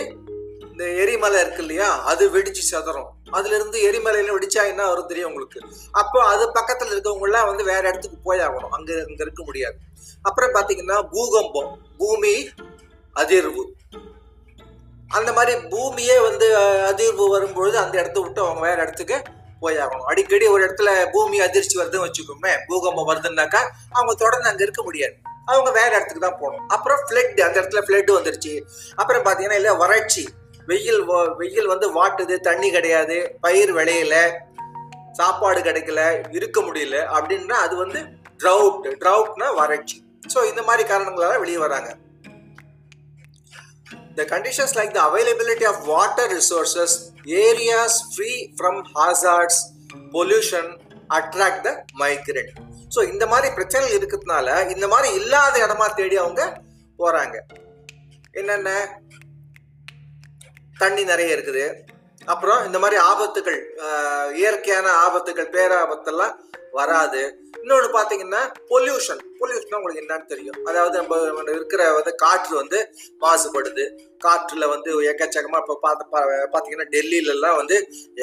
இந்த 0.75 0.86
எரிமலை 0.86 1.39
இருக்கு 1.39 1.62
இல்லையா? 1.62 2.01
அது 2.01 2.29
வெடிச்சு 2.29 2.62
சதறும். 2.72 3.10
அதுல 3.32 3.55
இருந்து 3.55 3.91
எரிமலையில 3.91 4.34
வெடிச்சா 4.36 4.67
என்ன 4.67 4.88
வரும் 4.88 5.08
தெரியும் 5.08 5.29
உங்களுக்கு? 5.29 5.60
அப்போ 5.91 6.24
அது 6.24 6.51
பக்கத்துல 6.51 6.94
இருக்கவங்க 6.94 7.22
எல்லாம் 7.22 7.46
வந்து 7.46 7.63
வேற 7.63 7.89
இடத்துக்கு 7.89 8.17
போயாகணும். 8.25 8.70
அங்க 8.70 9.05
அங்க 9.10 9.24
இருக்க 9.24 9.44
முடியாது. 9.44 9.77
அப்புறம் 10.22 10.53
பாத்தீங்கன்னா 10.53 11.08
பூகம்பம் 11.12 11.82
பூமி 11.98 12.51
அதிர்வு. 13.15 13.63
அந்த 15.08 15.34
மாதிரி 15.34 15.67
பூமியே 15.67 16.20
வந்து 16.20 16.58
அதிர்வு 16.91 17.29
வரும்பொழுது 17.29 17.77
அந்த 17.77 18.00
இடத்த 18.00 18.20
விட்டு 18.20 18.41
அவங்க 18.41 18.62
வேற 18.62 18.82
இடத்துக்கு 18.82 19.22
போய் 19.60 19.77
ஆகணும் 19.77 20.05
அடிக்கடி 20.05 20.48
ஒரு 20.48 20.67
இடத்துல 20.67 21.12
பூமி 21.12 21.39
அதிர்ச்சி 21.39 21.79
வருதுன்னு 21.79 22.05
வச்சுக்கோமே 22.05 22.53
பூகம்பம் 22.67 23.08
வருதுன்னாக்கா 23.08 23.62
அவங்க 23.91 24.13
தொடர்ந்து 24.13 24.50
அங்க 24.50 24.63
இருக்க 24.63 24.84
முடியாது. 24.84 25.13
அவங்க 25.46 25.72
வேற 25.72 25.96
இடத்துக்கு 25.96 26.20
தான் 26.20 26.39
போகணும். 26.39 26.70
அப்புறம் 26.70 27.00
ஃப்ளட் 27.10 27.41
அந்த 27.41 27.62
இடத்துல 27.62 27.82
ஃப்ளட் 27.88 28.17
வந்துருச்சு. 28.17 28.62
அப்புறம் 28.96 29.24
பாத்தீங்கன்னா 29.24 29.53
இல்ல 29.53 29.74
வறட்சி. 29.74 30.27
வெயில் 30.69 31.01
வெயில் 31.41 31.72
வந்து 31.74 31.88
வாட்டுது 31.98 32.36
தண்ணி 32.48 32.69
கிடையாது 32.75 33.17
பயிர் 33.45 33.74
விளையல 33.77 34.15
சாப்பாடு 35.19 35.60
கிடைக்கல 35.67 36.01
இருக்க 36.38 36.57
முடியல 36.67 36.98
அப்படின்னா 37.17 37.57
அது 37.65 37.75
வந்து 37.84 38.00
ட்ரவுட் 38.43 38.88
ட்ரவுட்னா 39.03 39.48
வறட்சி. 39.60 39.98
ஸோ 40.34 40.39
இந்த 40.51 40.62
மாதிரி 40.69 40.84
காரணங்களால 40.89 41.38
வெளியே 41.43 41.62
வராங்க. 41.65 41.91
The 44.17 44.25
conditions 44.34 44.72
like 44.79 44.91
the 44.98 45.01
availability 45.10 45.65
of 45.72 45.77
water 45.93 46.25
resources, 46.34 46.91
areas 47.48 47.93
free 48.15 48.38
from 48.60 48.75
hazards, 48.98 49.57
pollution 50.13 50.65
attract 51.17 51.60
the 51.67 51.74
migrant. 52.01 52.51
So 52.95 53.00
இந்த 53.12 53.25
மாதிரி 53.31 53.48
பிரச்சனைகள் 53.57 53.98
இருக்கிறதுனால 53.98 54.48
இந்த 54.75 54.88
மாதிரி 54.93 55.10
இல்லாத 55.19 55.55
இடமா 55.65 55.88
தேடி 56.00 56.17
அவங்க 56.24 56.43
போறாங்க. 57.00 57.36
என்னென்ன? 58.41 58.69
தண்ணி 60.82 61.03
நிறைய 61.12 61.36
இருக்குது. 61.36 61.65
அப்புறம் 62.34 62.62
இந்த 62.67 62.77
மாதிரி 62.84 62.98
ஆபத்துகள் 63.12 63.60
இயற்கையான 64.39 64.88
ஆபத்துகள் 65.05 65.53
பேராபத்தெல்லாம் 65.55 66.36
வராது. 66.77 67.22
இன்னொன்று 67.62 67.89
பார்த்தீங்கன்னா 67.96 68.39
பொல்யூஷன் 68.72 69.22
பொல்யூஷன் 69.39 69.77
உங்களுக்கு 69.77 70.01
என்னன்னு 70.03 70.32
தெரியும். 70.32 70.58
அதாவது 70.70 70.96
நம்ம 71.01 71.51
இருக்கிற 71.58 71.82
வந்து 71.98 72.12
காற்று 72.24 72.53
வந்து 72.62 72.79
மாசுபடுது. 73.24 73.86
காற்றுல 74.25 74.67
வந்து 74.74 74.89
எக்கச்சக்கமா 75.12 75.62
இப்போ 75.63 75.75
பார்த்து 75.86 76.05
பார்த்தீங்கன்னா 76.53 76.88
டெல்லியில 76.96 77.36
எல்லாம் 77.38 77.58
வந்து 77.62 77.77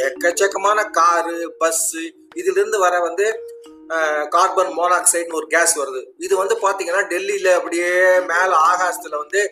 எக்கச்சக்கமான 0.09 0.85
காரு 1.01 1.37
பஸ்ஸு 1.63 2.05
இதுல 2.41 2.59
இருந்து 2.61 2.81
வர 2.87 2.95
வந்து 3.09 3.27
கார்பன் 4.35 4.73
மோனாக்சைடுன்னு 4.81 5.39
ஒரு 5.41 5.49
கேஸ் 5.55 5.75
வருது. 5.83 6.03
இது 6.27 6.35
வந்து 6.43 6.57
பார்த்தீங்கன்னா 6.65 7.05
டெல்லியில 7.15 7.49
அப்படியே 7.61 7.93
மேலே 8.33 8.55
ஆகாசத்துல 8.71 9.19
வந்து 9.25 9.43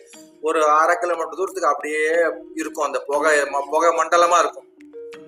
ஒரு 0.41 0.67
அரை 0.67 0.95
கிலோமீட்டர் 0.95 1.35
தூரத்துக்கு 1.35 1.69
அப்படியே 1.69 2.09
இருக்கும் 2.55 2.85
அந்த 2.85 2.99
புகை 2.99 3.41
ம- 3.41 3.69
புகை 3.71 3.89
மண்டலமா 3.89 4.39
இருக்கும். 4.39 4.65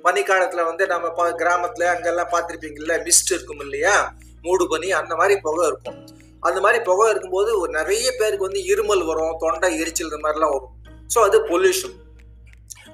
பனிக்காலத்துல 0.03 0.65
வந்து 0.65 0.88
நம்ம 0.88 1.10
ப- 1.10 1.29
கிராமத்துல 1.29 1.84
அங்கெல்லாம் 1.84 2.29
பார்த்துருப்பீங்கல்ல 2.32 2.98
மிஸ்ட் 2.98 3.34
இருக்கும் 3.34 3.60
இல்லையா? 3.60 4.13
மூடு 4.41 4.67
பனி 4.67 4.91
அந்த 4.91 5.15
மாதிரி 5.15 5.39
புகை 5.39 5.67
இருக்கும். 5.67 6.08
அந்த 6.39 6.60
மாதிரி 6.60 6.84
புகை 6.84 7.10
இருக்கும்போது 7.10 7.60
ஒரு 7.60 7.72
நிறைய 7.72 8.12
பேருக்கு 8.12 8.46
வந்து 8.46 8.60
இருமல் 8.60 9.05
வரும் 9.05 9.36
தொண்டை 9.39 9.79
எரிச்சல் 9.79 10.12
இந்த 10.12 10.29
மாதிரிலாம் 10.29 10.51
வரும். 10.51 10.70
ஸோ 11.15 11.20
அது 11.20 11.46
பொல்யூஷன் 11.46 11.93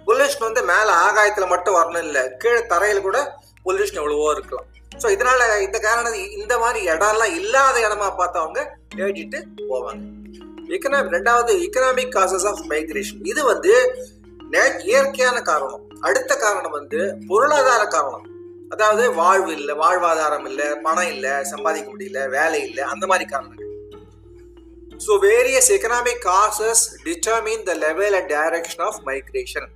பொல்யூஷன் 0.08 0.40
வந்து 0.40 0.64
மேலே 0.64 0.90
ஆகாயத்தில் 0.90 1.48
மட்டும் 1.48 1.76
வரணும் 1.76 2.04
இல்லை 2.04 2.38
கீழே 2.38 2.66
தரையில் 2.66 3.02
கூட 3.02 3.36
பொல்யூஷன் 3.66 3.94
எவ்வளவோ 3.94 4.32
இருக்கலாம். 4.32 4.66
ஸோ 4.98 5.02
இதனால 5.02 5.62
இந்த 5.62 5.80
காரணம் 5.80 6.14
இந்த 6.14 6.60
மாதிரி 6.60 6.86
இடம்லாம் 6.88 7.36
இல்லாத 7.36 7.88
இடமா 7.88 8.20
பார்த்தவங்க 8.20 8.68
தேடிட்டு 8.96 9.44
போவாங்க. 9.70 10.19
எக்கனாமி 10.76 11.14
ரெண்டாவது 11.16 11.52
எக்கனாமிக் 11.66 12.16
காசஸ் 12.16 12.48
ஆஃப் 12.50 12.64
மைக்ரேஷன் 12.72 13.22
இது 13.32 13.42
வந்து 13.52 13.74
இயற்கையான 14.90 15.38
காரணம். 15.50 15.84
அடுத்த 16.08 16.32
காரணம் 16.44 16.76
வந்து 16.78 17.00
பொருளாதார 17.30 17.82
காரணம். 17.96 18.26
அதாவது 18.74 19.04
வாழ்வு 19.20 19.52
இல்லை 19.60 19.74
வாழ்வாதாரம் 19.84 20.46
இல்லை 20.50 20.68
பணம் 20.86 21.10
இல்லை 21.14 21.34
சம்பாதிக்க 21.52 21.88
முடியல 21.94 22.22
வேலை 22.38 22.60
இல்லை 22.68 22.84
அந்த 22.94 23.06
மாதிரி 23.12 23.26
காரணங்கள். 23.34 23.66
So 25.06 25.14
various 25.28 25.70
economic 25.76 26.24
causes 26.30 26.84
determine 27.08 27.64
the 27.70 27.76
level 27.86 28.18
and 28.20 28.32
direction 28.38 28.84
of 28.88 29.00
migration 29.10 29.70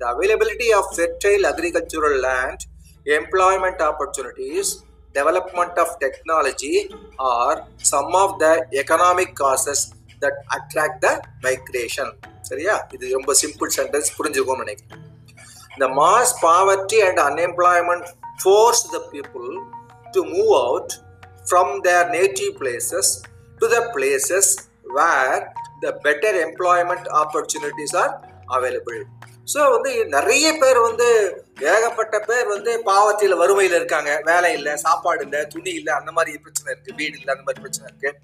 the 0.00 0.04
availability 0.14 0.68
of 0.78 0.90
fertile 0.96 1.46
agricultural 1.52 2.18
land 2.28 2.64
employment 3.18 3.82
opportunities 3.90 4.72
development 5.18 5.76
of 5.82 5.90
technology 6.02 6.74
are 7.18 7.58
some 7.90 8.10
of 8.22 8.30
the 8.42 8.50
economic 8.82 9.30
causes 9.42 9.80
that 10.26 10.40
attract 10.56 11.02
the 11.04 11.10
migration 11.42 12.12
சரியா 12.48 12.74
இது 12.92 13.14
ரொம்ப 13.14 13.34
simple 13.40 13.72
sentence 13.76 14.10
புரிஞ்சுக்கோன்னு 14.16 14.64
நினைக்கிறேன் 14.64 15.02
இந்த 15.72 15.86
mass 15.96 16.34
poverty 16.42 16.98
and 17.06 17.20
unemployment 17.24 18.06
force 18.42 18.84
the 18.92 18.98
people 19.12 19.48
to 20.14 20.20
move 20.30 20.52
out 20.60 20.92
from 21.46 21.72
their 21.86 22.08
native 22.12 22.52
places 22.60 23.10
to 23.60 23.68
the 23.74 23.80
places 23.94 24.50
where 24.96 25.42
the 25.82 25.92
better 26.04 26.38
employment 26.44 27.08
opportunities 27.20 27.96
are 27.96 28.14
available 28.56 29.00
so 29.52 29.60
வந்து 29.72 29.90
நிறைய 30.14 30.46
பேர் 30.62 30.78
வந்து 30.86 31.08
ஏகப்பட்ட 31.66 32.16
பேர் 32.20 32.46
வந்து 32.46 32.72
பாவத்தில் 32.88 33.40
வறுமையில் 33.42 33.76
இருக்காங்க 33.78 34.12
வேலை 34.24 34.50
இல்லை 34.52 34.72
சாப்பாடு 34.82 35.22
இல்லை 35.26 35.42
துணி 35.52 35.72
இல்லை 35.80 35.92
அந்த 35.98 36.12
மாதிரி 36.16 36.40
பிரச்சனை 36.44 36.68
இருக்குது 36.72 36.98
வீடு 37.00 37.16
இல்லை 37.20 37.32
அந்த 37.34 37.44
மாதிரி 37.46 37.62
பிரச்சனை 37.64 37.86
இருக்குது 37.90 38.14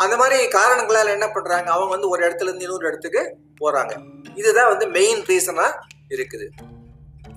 அந்த 0.00 0.16
மாதிரி 0.16 0.46
காரணங்களால 0.46 1.06
என்ன 1.06 1.28
பண்றாங்க? 1.28 1.70
அவங்க 1.70 1.90
வந்து 1.90 2.08
ஒரு 2.08 2.28
இடத்துல 2.28 2.42
இருந்து 2.42 2.64
இன்னொரு 2.64 2.86
இடத்துக்கு 2.88 3.36
போறாங்க. 3.60 4.02
இதுதான் 4.34 4.68
வந்து 4.68 4.86
மெயின் 4.86 5.22
ரீசனா 5.22 5.72
இருக்குது. 6.08 6.48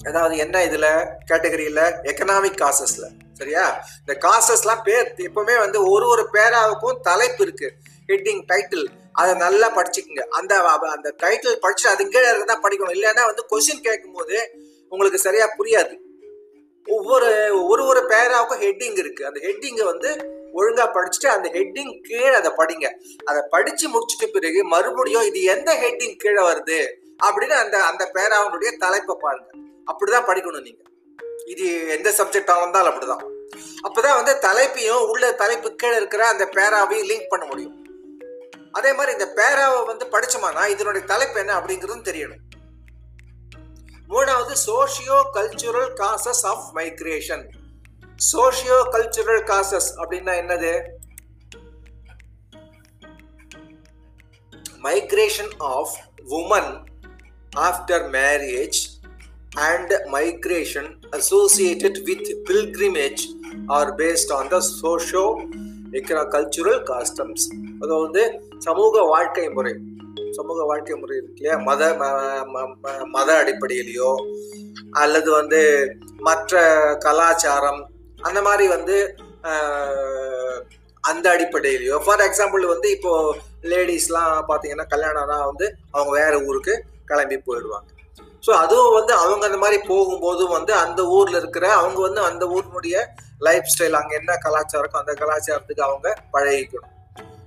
அதாவது 0.08 0.38
என்ன 0.38 0.66
இதுல? 0.66 1.10
கேட்டகரியில 1.32 1.96
எக்கனாமிக் 2.04 2.62
காசஸ்ல 2.62 3.06
சரியா? 3.34 3.84
இந்த 4.06 4.28
காசஸ்லாம் 4.28 4.82
பேர் 4.84 5.14
எப்பவுமே 5.18 5.60
வந்து 5.60 5.90
ஒரு 5.90 6.08
ஒரு 6.08 6.30
பேராவுக்கும் 6.34 7.00
தலைப்பு 7.02 7.44
இருக்கு. 7.44 7.74
ஹெட்டிங் 8.08 8.44
டைட்டில் 8.48 8.88
அதை 9.12 9.34
நல்லா 9.34 9.76
படிச்சுக்கோங்க. 9.76 10.20
அந்த 10.20 10.60
அந்த 10.66 11.16
டைட்டில் 11.24 11.56
படிச்சு 11.56 11.90
அது 11.90 12.08
கீழே 12.08 12.30
இருந்தா 12.30 12.60
படிக்கணும். 12.64 12.92
இல்லைன்னா 12.92 13.26
வந்து 13.26 13.46
கொஸ்டின் 13.50 13.82
கேட்கும்போது 13.82 14.52
உங்களுக்கு 14.90 15.20
சரியா 15.20 15.50
புரியாது. 15.58 15.98
ஒவ்வொரு 16.88 17.60
ஒரு 17.68 17.86
ஒரு 17.86 18.08
பேராவுக்கும் 18.10 18.64
ஹெட்டிங் 18.64 18.98
இருக்கு. 18.98 19.26
அந்த 19.26 19.40
ஹெட்டிங்கை 19.40 19.86
வந்து 19.86 20.33
ஒழுங்கா 20.54 20.86
படிச்சுட்டு 20.88 21.28
அந்த 21.28 21.50
ஹெட்டிங் 21.50 22.02
கீழே 22.02 22.34
அதை 22.34 22.52
படிங்க. 22.58 22.90
அதை 23.26 23.42
படிச்சு 23.50 23.90
முடிச்சிட்ட 23.90 24.28
பிறகு 24.28 24.64
மறுபடியும் 24.64 25.22
இது 25.22 25.44
எந்த 25.44 25.74
ஹெட்டிங் 25.74 26.16
கீழே 26.16 26.44
வருது 26.44 26.88
அப்படின்னு 27.24 27.56
அந்த 27.64 27.86
அந்த 27.86 28.12
பேராவனுடைய 28.14 28.78
தலைப்பை 28.78 29.18
பாருங்க. 29.20 29.50
அப்படிதான் 29.62 30.30
படிக்கணும் 30.30 30.62
நீங்க. 30.62 30.82
இது 31.46 31.88
எந்த 31.88 32.10
சப்ஜெக்டா 32.18 32.60
வந்தாலும் 32.60 32.94
அப்படிதான். 32.94 33.32
அப்பதான் 33.84 34.16
வந்து 34.16 34.40
தலைப்பையும் 34.42 35.10
உள்ள 35.10 35.34
தலைப்பு 35.34 35.76
கீழே 35.76 35.96
இருக்கிற 35.96 36.28
அந்த 36.28 36.50
பேராவையும் 36.52 37.08
லிங்க் 37.10 37.30
பண்ண 37.30 37.46
முடியும். 37.46 37.86
அதே 38.72 38.94
மாதிரி 38.94 39.12
இந்த 39.12 39.34
பேராவை 39.36 39.86
வந்து 39.86 40.06
படிச்சோமானா 40.06 40.68
இதனுடைய 40.68 41.08
தலைப்பு 41.08 41.40
என்ன 41.40 41.60
அப்படிங்கிறதும் 41.60 42.08
தெரியணும். 42.10 42.42
மூணாவது 44.10 44.54
socio 44.68 45.22
cultural 45.34 45.94
causes 45.96 46.44
of 46.44 46.76
migration 46.76 47.44
socio 48.16 48.84
cultural 48.92 49.44
causes 49.44 49.98
அப்படின்னா 49.98 50.34
என்னது? 50.34 50.82
Migration 54.84 55.52
of 55.58 55.96
women 56.30 56.86
after 57.56 58.10
marriage 58.10 59.08
and 59.56 59.94
migration 59.94 61.02
associated 61.12 62.04
with 62.04 62.50
pilgrimage 62.50 63.52
or 63.68 63.96
based 63.96 64.32
on 64.32 64.48
the 64.48 64.62
socio 64.82 65.46
cultural 65.92 66.84
customs 66.84 67.74
அதாவது 67.80 68.44
சமூக 68.58 69.02
வாழ்க்கை 69.02 69.50
முறை. 69.50 69.74
சமூக 70.32 70.64
வாழ்க்கை 70.64 70.96
முறை 70.96 71.18
இருக்கு 71.18 71.34
இல்லையா? 71.36 71.64
மத 71.64 71.90
ம- 71.90 72.58
ம- 72.58 72.76
ம- 72.84 73.06
மத 73.06 73.44
அடிப்படையிலையோ 73.44 74.16
அல்லது 74.92 75.32
வந்து 75.32 75.94
மற்ற 76.18 76.96
கலாச்சாரம் 77.00 77.93
அந்த 78.28 78.40
மாதிரி 78.48 78.66
வந்து 78.76 78.96
அந்த 81.04 81.26
அடிப்படையிலையோ. 81.36 81.96
ஃபார் 82.04 82.24
எக்ஸாம்பிள் 82.28 82.64
வந்து 82.74 82.88
இப்போ 82.96 83.12
லேடிஸ்லாம் 83.72 84.36
பார்த்தீங்கன்னா 84.50 84.86
கல்யாணம்னா 84.94 85.38
வந்து 85.50 85.66
அவங்க 85.96 86.12
வேற 86.20 86.34
ஊருக்கு 86.48 86.76
கிளம்பி 87.10 87.38
போயிடுவாங்க. 87.48 87.90
ஸோ 88.46 88.52
அதுவும் 88.64 88.96
வந்து 88.98 89.14
அவங்க 89.24 89.44
அந்த 89.50 89.60
மாதிரி 89.64 89.78
போகும்போதும் 89.90 90.56
வந்து 90.58 90.74
அந்த 90.84 91.02
ஊர்ல 91.18 91.36
இருக்கிற 91.42 91.66
அவங்க 91.82 92.00
வந்து 92.08 92.22
அந்த 92.30 92.44
ஊரினுடைய 92.56 92.96
லைஃப் 93.48 93.70
ஸ்டைல் 93.74 94.00
அங்கே 94.00 94.16
என்ன 94.22 94.38
கலாச்சாரம் 94.46 95.00
அந்த 95.02 95.14
கலாச்சாரத்துக்கு 95.22 95.86
அவங்க 95.88 96.08
பழகிக்கணும். 96.34 96.92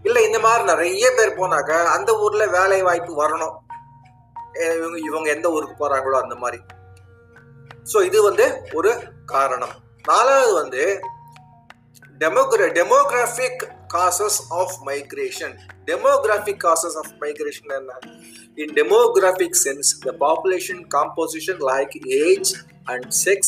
இல்லை 0.06 0.20
இந்த 0.28 0.38
மாதிரி 0.46 0.64
நிறைய 0.72 1.06
பேர் 1.18 1.38
போனாக்க 1.40 1.80
அந்த 1.96 2.10
ஊர்ல 2.24 2.46
வேலை 2.58 2.80
வாய்ப்பு 2.88 3.14
வரணும் 3.22 3.54
இவங்க 4.76 4.98
இவங்க 5.08 5.28
எந்த 5.36 5.46
ஊருக்கு 5.56 5.76
போறாங்களோ 5.82 6.18
அந்த 6.24 6.34
மாதிரி. 6.42 6.60
ஸோ 7.92 7.98
இது 8.08 8.18
வந்து 8.28 8.46
ஒரு 8.78 8.92
காரணம். 9.34 9.74
நாலாவது 10.08 10.52
வந்து 10.60 10.84
டெமோக்ர 12.22 12.66
demographic 12.78 13.62
causes 13.94 14.38
of 14.60 14.74
migration 14.90 15.56
demographic 15.88 16.62
causes 16.66 16.98
of 17.02 17.12
migration 17.24 17.72
என்ன 17.80 17.92
in 18.58 18.68
demographic 18.74 19.54
sense 19.54 19.88
the 20.00 20.12
population 20.12 20.84
composition 20.84 21.56
like 21.70 21.92
age 22.18 22.50
and 22.88 23.02
sex 23.14 23.40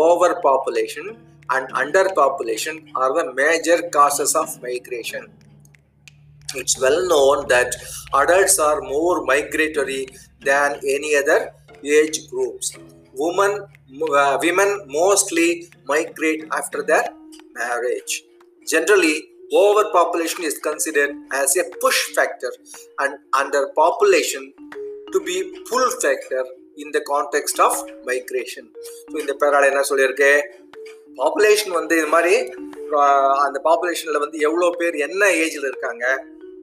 overpopulation 0.00 1.06
and 1.50 1.68
underpopulation 1.82 2.76
are 2.94 3.12
the 3.18 3.26
major 3.34 3.78
causes 3.96 4.34
of 4.36 4.48
migration 4.62 5.24
it's 6.54 6.76
well 6.80 7.00
known 7.08 7.46
that 7.48 7.74
adults 8.14 8.58
are 8.68 8.80
more 8.82 9.16
migratory 9.24 10.02
than 10.40 10.78
any 10.96 11.12
other 11.16 11.40
age 11.98 12.18
groups 12.30 12.68
women 13.14 13.52
uh, 14.12 14.38
women 14.42 14.70
mostly 14.88 15.48
migrate 15.86 16.44
after 16.52 16.82
their 16.82 17.06
marriage 17.54 18.22
generally 18.66 19.16
overpopulation 19.52 20.44
is 20.44 20.58
considered 20.58 21.10
as 21.32 21.56
a 21.56 21.64
push 21.80 22.00
factor 22.16 22.52
and 23.00 23.18
underpopulation 23.32 24.52
to 25.12 25.20
be 25.24 25.36
pull 25.68 25.90
factor 26.00 26.44
in 26.76 26.90
the 26.92 27.02
context 27.06 27.58
of 27.60 27.72
migration 28.04 28.66
so 29.10 29.16
இந்த 29.18 29.34
பேரால் 29.40 29.68
என்ன 29.70 29.82
சொல்லியிருக்கு 29.90 30.32
population 31.16 31.74
வந்து 31.78 31.94
இது 32.00 32.10
மாதிரி 32.16 32.34
அந்த 33.46 33.58
பாப்புலேஷனில் 33.68 34.22
வந்து 34.24 34.38
எவ்வளோ 34.48 34.68
பேர் 34.80 34.96
என்ன 35.06 35.22
ஏஜில் 35.44 35.68
இருக்காங்க 35.70 36.04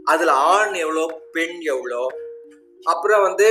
அதில் 0.03 0.33
ஆண் 0.53 0.73
எவ்வளோ 0.85 1.03
பெண் 1.31 1.57
எவ்வளோ 1.73 2.03
அப்புறம் 2.85 3.21
வந்து 3.21 3.47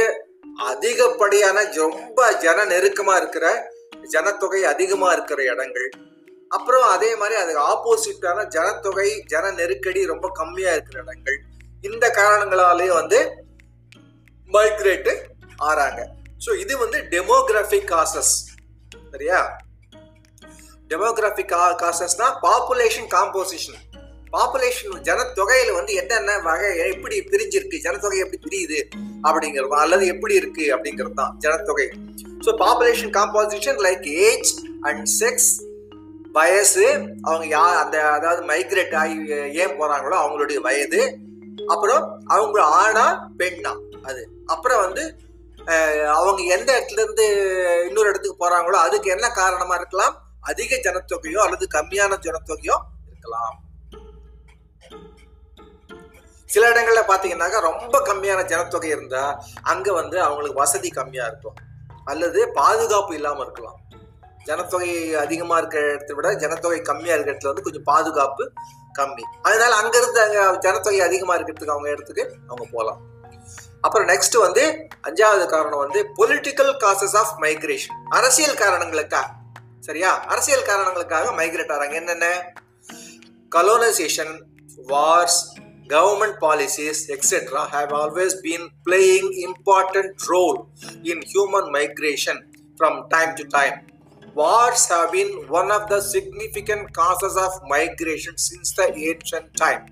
அதிகப்படியான 0.65 1.65
ரொம்ப 1.75 2.33
ஜன 2.33 2.65
நெருக்கமாக 2.65 3.19
இருக்கிற 3.19 3.73
ஜனத்தொகை 4.09 4.65
அதிகமாக 4.65 5.13
இருக்கிற 5.13 5.43
இடங்கள். 5.43 5.91
அப்புறம் 6.49 6.83
அதே 6.83 7.17
மாதிரி 7.17 7.41
அதுக்கு 7.41 7.63
ஆப்போசிட்டான 7.73 8.47
ஜனத்தொகை 8.47 9.23
ஜன 9.25 9.51
நெருக்கடி 9.51 10.07
ரொம்ப 10.07 10.31
கம்மியா 10.33 10.73
இருக்கிற 10.73 11.03
இடங்கள். 11.03 11.39
இந்த 11.81 12.09
காரணங்களாலே 12.09 12.87
வந்து 12.87 13.45
மைக்ரேட்டு 14.53 15.13
ஆறாங்க. 15.65 16.01
ஸோ 16.47 16.57
இது 16.59 16.79
வந்து 16.79 16.99
டெமோகிராஃபிக் 16.99 17.89
காசஸ் 17.95 18.35
சரியா? 19.11 19.59
டெமோகிராஃபிக் 20.89 21.53
காசஸ்னா 21.83 22.27
பாப்புலேஷன் 22.43 23.09
காம்போசிஷன் 23.15 23.79
பாப்புலேஷன் 24.37 25.05
ஜனத்தொகையில 25.09 25.75
வந்து 25.79 25.93
என்னென்ன 26.01 26.39
வகை 26.47 26.71
எப்படி 26.95 27.17
பிரிஞ்சிருக்கு 27.33 27.85
ஜனத்தொகை 27.87 28.19
எப்படி 28.25 28.41
பிரியுது 28.47 28.81
அப்படிங்கிறது 29.29 29.77
அல்லது 29.85 30.07
எப்படி 30.15 30.35
இருக்கு 30.41 30.65
அப்படிங்கிறது 30.77 31.17
தான் 31.23 31.35
ஜனத்தொகை. 31.45 31.87
So 32.45 32.53
population 32.65 33.13
composition 33.19 33.81
like 33.87 34.09
age 34.31 34.51
and 34.89 35.05
sex 35.21 35.51
வயசு 36.39 36.87
அவங்க 37.27 37.45
யா 37.57 37.63
அந்த 37.83 37.97
அதாவது 38.17 38.43
மைக்ரேட் 38.51 38.97
ஆகி 39.03 39.15
ஏன் 39.63 39.77
போறாங்களோ 39.79 40.17
அவங்களுடைய 40.23 40.59
வயது 40.67 41.01
அப்புறம் 41.75 42.03
அவங்க 42.35 42.59
ஆணா 42.81 43.07
பெண்ணா 43.41 43.73
அது. 44.09 44.23
அப்புறம் 44.55 44.83
வந்து 44.87 45.05
அவங்க 46.19 46.41
எந்த 46.57 46.69
இடத்துல 46.77 47.05
இருந்து 47.05 47.25
இன்னொரு 47.89 48.11
இடத்துக்கு 48.11 48.43
போறாங்களோ 48.43 48.79
அதுக்கு 48.87 49.09
என்ன 49.15 49.27
காரணமா 49.39 49.75
இருக்கலாம்? 49.81 50.15
அதிக 50.51 50.77
ஜனத்தொகையோ 50.87 51.41
அல்லது 51.45 51.67
கம்மியான 51.77 52.19
ஜனத்தொகையோ 52.27 52.77
இருக்கலாம். 53.09 53.55
சில 56.49 56.69
இடங்களில் 56.73 57.09
பார்த்தீங்கன்னாக்கா 57.11 57.61
ரொம்ப 57.71 57.97
கம்மியான 58.09 58.41
ஜனத்தொகை 58.53 58.91
இருந்தால் 58.97 59.33
அங்கே 59.73 59.93
வந்து 60.01 60.17
அவங்களுக்கு 60.27 60.61
வசதி 60.63 60.91
கம்மியாக 60.99 61.31
இருக்கும். 61.33 61.57
அல்லது 62.05 62.41
பாதுகாப்பு 62.61 63.15
இல்லாமல் 63.15 63.45
இருக்கலாம். 63.47 63.79
ஜனத்தொகை 64.49 64.91
அதிகமாக 65.25 65.61
இருக்கிற 65.61 65.83
இடத்த 65.95 66.15
விட 66.15 66.29
ஜனத்தொகை 66.43 66.81
கம்மியாக 66.91 67.17
இருக்கிற 67.17 67.35
இடத்துல 67.35 67.53
வந்து 67.53 67.67
கொஞ்சம் 67.69 67.87
பாதுகாப்பு 67.93 68.45
கம்மி. 68.99 69.25
அதனால 69.49 69.73
அங்கேருந்து 69.83 70.21
அங்கே 70.27 70.43
ஜனத்தொகை 70.67 71.01
அதிகமாக 71.09 71.37
இருக்கிறதுக்கு 71.39 71.75
அவங்க 71.77 71.89
இடத்துக்கு 71.95 72.25
அவங்க 72.49 72.67
போகலாம் 72.75 73.01
அப்புறம் 73.87 74.09
நெக்ஸ்ட் 74.13 74.37
வந்து 74.45 74.63
அஞ்சாவது 75.09 75.45
காரணம் 75.55 75.83
வந்து 75.85 76.01
பொலிட்டிக்கல் 76.19 76.73
காசஸ் 76.85 77.17
ஆஃப் 77.23 77.35
மைக்ரேஷன் 77.45 77.99
அரசியல் 78.19 78.61
காரணங்களுக்காக 78.63 79.29
சரியா? 79.81 80.11
அரசியல் 80.33 80.69
காரணங்களுக்காக 80.71 81.27
மைக்ரேட் 81.41 81.73
ஆகிறாங்க 81.75 81.97
என்னென்ன? 82.01 82.29
Colonisation 83.53 84.33
wars 84.93 85.41
government 85.89 86.39
policies, 86.39 87.09
etc., 87.11 87.67
have 87.67 87.93
always 87.93 88.35
been 88.41 88.69
playing 88.85 89.27
important 89.41 90.15
role 90.29 90.69
in 91.05 91.23
human 91.25 91.71
migration 91.73 92.37
from 92.77 93.09
time 93.09 93.37
to 93.37 93.45
time. 93.47 93.77
Wars 94.35 94.89
have 94.89 95.13
been 95.13 95.31
one 95.51 95.71
of 95.71 95.89
the 95.89 96.01
significant 96.05 96.93
causes 96.93 97.37
of 97.37 97.53
migration 97.69 98.37
since 98.39 98.73
the 98.73 98.89
ancient 99.11 99.49
time. 99.57 99.85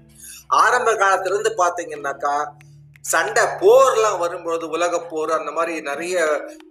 ஆரம்ப 0.62 0.90
காலத்திலிருந்து 0.94 1.50
பார்த்தீங்கன்னாக்கா 1.60 2.34
சண்டை 3.04 3.44
போர்லாம் 3.60 4.18
வரும்போது 4.22 4.64
உலக 4.76 4.98
போர் 5.10 5.30
அந்த 5.38 5.50
மாதிரி 5.56 5.72
நிறைய 5.88 6.16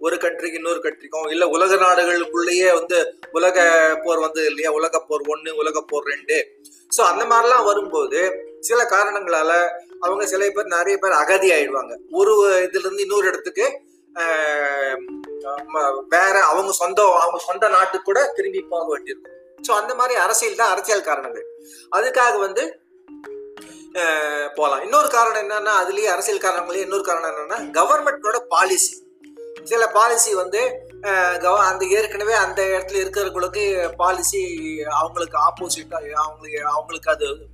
ஒரு 0.00 0.16
கண்ட்ரிக்கு 0.24 0.60
இன்னொரு 0.60 0.80
கண்ட்ரிக்கும் 0.86 1.28
இல்ல 1.34 1.44
உலக 1.56 1.76
நாடுகளுக்குள்ளேயே 1.84 2.68
வந்து 2.78 2.98
உலக 3.38 3.58
போர் 4.04 4.24
வந்து 4.26 4.42
இல்லையா 4.50 4.70
உலக 4.78 5.00
போர் 5.10 5.26
ஒன்று 5.34 5.52
உலக 5.62 5.82
போர் 5.90 6.10
ரெண்டு 6.14 6.38
ஸோ 6.90 7.02
அந்த 7.10 7.22
மாதிரிலாம் 7.30 7.68
வரும்போது 7.70 8.20
சில 8.68 8.80
காரணங்களால 8.94 9.52
அவங்க 10.04 10.24
சில 10.32 10.46
பேர் 10.56 10.74
நிறைய 10.76 10.96
பேர் 11.02 11.20
அகதி 11.22 11.48
ஆயிடுவாங்க. 11.56 11.94
ஒரு 12.18 12.32
இதுல 12.66 12.84
இருந்து 12.86 13.04
இன்னொரு 13.06 13.26
இடத்துக்கு 13.30 13.66
வேற 16.14 16.34
அவங்க 16.50 16.72
சொந்த 16.80 17.02
அவங்க 17.22 17.38
சொந்த 17.48 17.68
நாட்டுக்கு 17.76 18.08
கூட 18.08 18.20
திரும்பி 18.36 18.60
போக 18.72 18.84
வேண்டியிருக்கும். 18.92 19.34
ஸோ 19.66 19.72
அந்த 19.80 19.92
மாதிரி 20.00 20.14
அரசியல் 20.24 20.60
தான் 20.60 20.72
அரசியல் 20.74 21.08
காரணங்கள். 21.10 21.46
அதுக்காக 21.98 22.34
வந்து 22.46 22.64
போகலாம் 24.58 24.84
இன்னொரு 24.86 25.08
காரணம் 25.16 25.42
என்னன்னா 25.44 25.72
அதுலேயே 25.82 26.08
அரசியல் 26.14 26.44
காரணங்களே 26.44 26.84
இன்னொரு 26.86 27.04
காரணம் 27.08 27.30
என்னன்னா 27.32 27.58
கவர்மெண்டோட 27.78 28.38
பாலிசி 28.54 28.94
சில 29.70 29.82
பாலிசி 29.96 30.30
வந்து 30.40 30.62
கவ- 31.12 31.64
அந்த 31.70 31.84
ஏற்கனவே 31.84 32.32
அந்த 32.32 32.62
இடத்துல 32.62 32.94
இருக்கிறவங்களுக்கு 32.94 33.94
பாலிசி 33.94 34.40
அவங்களுக்கு 34.82 35.38
ஆப்போசிட்டாக 35.38 36.10
அவங்களுக்கு 36.10 36.66
அவங்களுக்கு 36.66 37.10
அது 37.10 37.48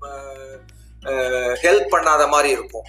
ஹெல்ப் 1.63 1.93
பண்ணாத 1.93 2.29
மாதிரி 2.29 2.49
இருக்கும். 2.49 2.85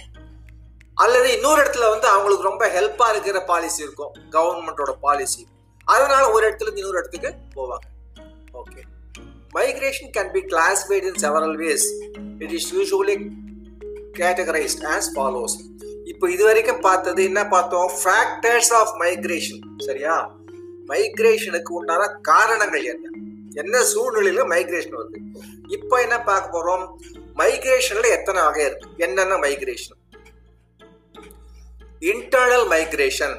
அல்லது 0.94 1.32
இன்னொரு 1.32 1.62
இடத்துல 1.62 1.88
வந்து 1.88 2.06
அவங்களுக்கு 2.06 2.48
ரொம்ப 2.48 2.66
ஹெல்ப்பாக 2.68 3.10
இருக்கிற 3.10 3.40
பாலிசி 3.40 3.82
இருக்கும். 3.82 4.12
கவர்மெண்டோட 4.30 4.90
பாலிசி 5.00 5.46
அதனால 5.84 6.30
ஒரு 6.30 6.50
இடத்துல 6.50 6.76
இன்னொரு 6.76 6.98
இடத்துக்கு 6.98 7.34
போவாங்க. 7.54 7.86
Okay 8.54 8.82
migration 9.54 10.10
can 10.16 10.30
be 10.30 10.40
classified 10.40 11.02
in 11.02 11.20
several 11.22 11.56
ways 11.56 11.86
it 12.38 12.50
is 12.50 12.74
usually 12.74 13.30
categorised 14.18 14.84
as 14.86 15.08
follows 15.14 15.56
இப்போ 16.04 16.30
இது 16.30 16.44
வரைக்கும் 16.44 16.80
பார்த்தது 16.80 17.24
என்ன 17.24 17.48
பார்த்தோம்? 17.48 17.90
ஃபேக்டர்ஸ் 18.04 18.72
ஆஃப் 18.72 19.00
மைக்ரேஷன் 19.00 19.60
சரியா? 19.78 20.34
மைக்ரேஷனுக்கு 20.88 21.72
உண்டான 21.72 22.06
காரணங்கள் 22.06 22.84
என்ன? 22.84 23.08
என்ன 23.54 23.82
சூழ்நிலையில 23.82 24.44
மைக்ரேஷன் 24.52 24.98
வருது? 25.00 25.18
இப்போ 25.68 26.00
என்ன 26.00 26.20
பார்க்க 26.20 26.58
போறோம்? 26.58 26.84
மைக்ரேஷன்ல 27.36 28.08
எத்தனை 28.08 28.42
வகை 28.42 28.64
இருக்கு? 28.64 28.88
என்னென்ன 28.96 29.36
மைக்ரேஷன் 29.36 29.98
இன்டர்னல் 32.00 32.66
மைக்ரேஷன் 32.68 33.36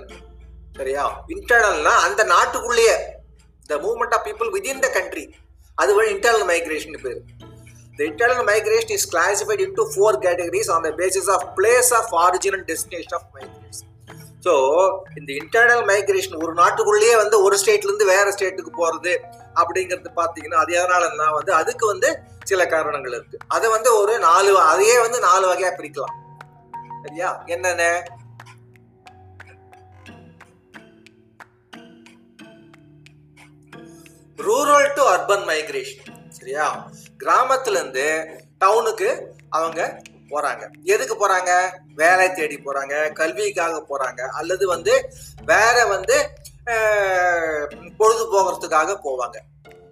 சரியா? 0.75 1.23
இன்டர்னல்னா 1.27 1.93
அந்த 2.07 2.23
நாட்டுக்குள்ளேயே. 2.23 2.95
The 3.65 3.75
movement 3.75 4.13
of 4.13 4.27
people 4.27 4.51
within 4.57 4.79
the 4.79 4.89
country 4.89 5.33
அது 5.75 5.95
வழி 5.95 6.13
இன்டர்னல் 6.13 6.47
மைக்ரேஷன் 6.51 7.01
பேர். 7.01 7.21
The 7.97 8.03
internal 8.03 8.47
migration 8.51 8.91
is 8.91 9.15
classified 9.15 9.59
in 9.59 9.75
four 9.75 9.87
four 9.95 10.19
on 10.25 10.69
on 10.69 10.81
the 10.81 10.89
basis 10.89 11.29
of 11.29 11.45
of 11.59 11.91
of 11.91 12.15
original 12.15 12.63
destination 12.63 13.13
of 13.13 13.27
migration 13.33 13.62
so 14.45 14.53
இந்த 15.15 15.33
internal 15.33 15.83
migration 15.87 16.41
ஒரு 16.43 16.53
நாட்டுக்குள்ளேயே 16.53 17.15
வந்து 17.15 17.43
ஒரு 17.43 17.57
ஸ்டேட்லேருந்து 17.57 18.05
வேற 18.05 18.25
ஸ்டேட்டுக்கு 18.31 18.71
போகிறது 18.71 19.13
அப்படிங்கிறது 19.55 20.11
பார்த்தீங்கன்னா 20.15 20.59
அது 20.63 20.73
எதனாலன்னா 20.73 21.33
வந்து 21.33 21.53
அதுக்கு 21.53 21.85
வந்து 21.87 22.09
சில 22.43 22.65
காரணங்கள் 22.65 23.11
இருக்கு. 23.11 23.37
அதை 23.47 23.69
வந்து 23.69 23.97
ஒரு 23.97 24.19
நாலு 24.19 24.59
அதையே 24.59 24.99
வந்து 24.99 25.19
நாலு 25.19 25.47
வகையாக 25.47 25.75
பிரிக்கலாம். 25.77 26.15
சரியா? 27.03 27.43
என்னென்ன? 27.45 27.85
ரூரல் 34.39 34.93
டு 34.93 35.03
அர்பன் 35.07 35.45
மைக்ரேஷன் 35.47 36.29
சரியா? 36.29 36.87
கிராமத்துல 37.23 37.69
இருந்து 37.69 38.05
டவுனுக்கு 38.57 39.09
அவங்க 39.49 40.01
போறாங்க. 40.29 40.63
எதுக்கு 40.83 41.15
போறாங்க? 41.15 41.51
வேலை 41.95 42.33
தேடி 42.33 42.57
போறாங்க 42.65 43.13
கல்விக்காக 43.13 43.81
போறாங்க 43.89 44.21
அல்லது 44.39 44.67
வந்து 44.67 45.09
வேற 45.45 45.85
வந்து 45.85 46.17
பொழுது 47.97 48.23
போகிறதுக்காக 48.33 48.99
போவாங்க. 49.07 49.37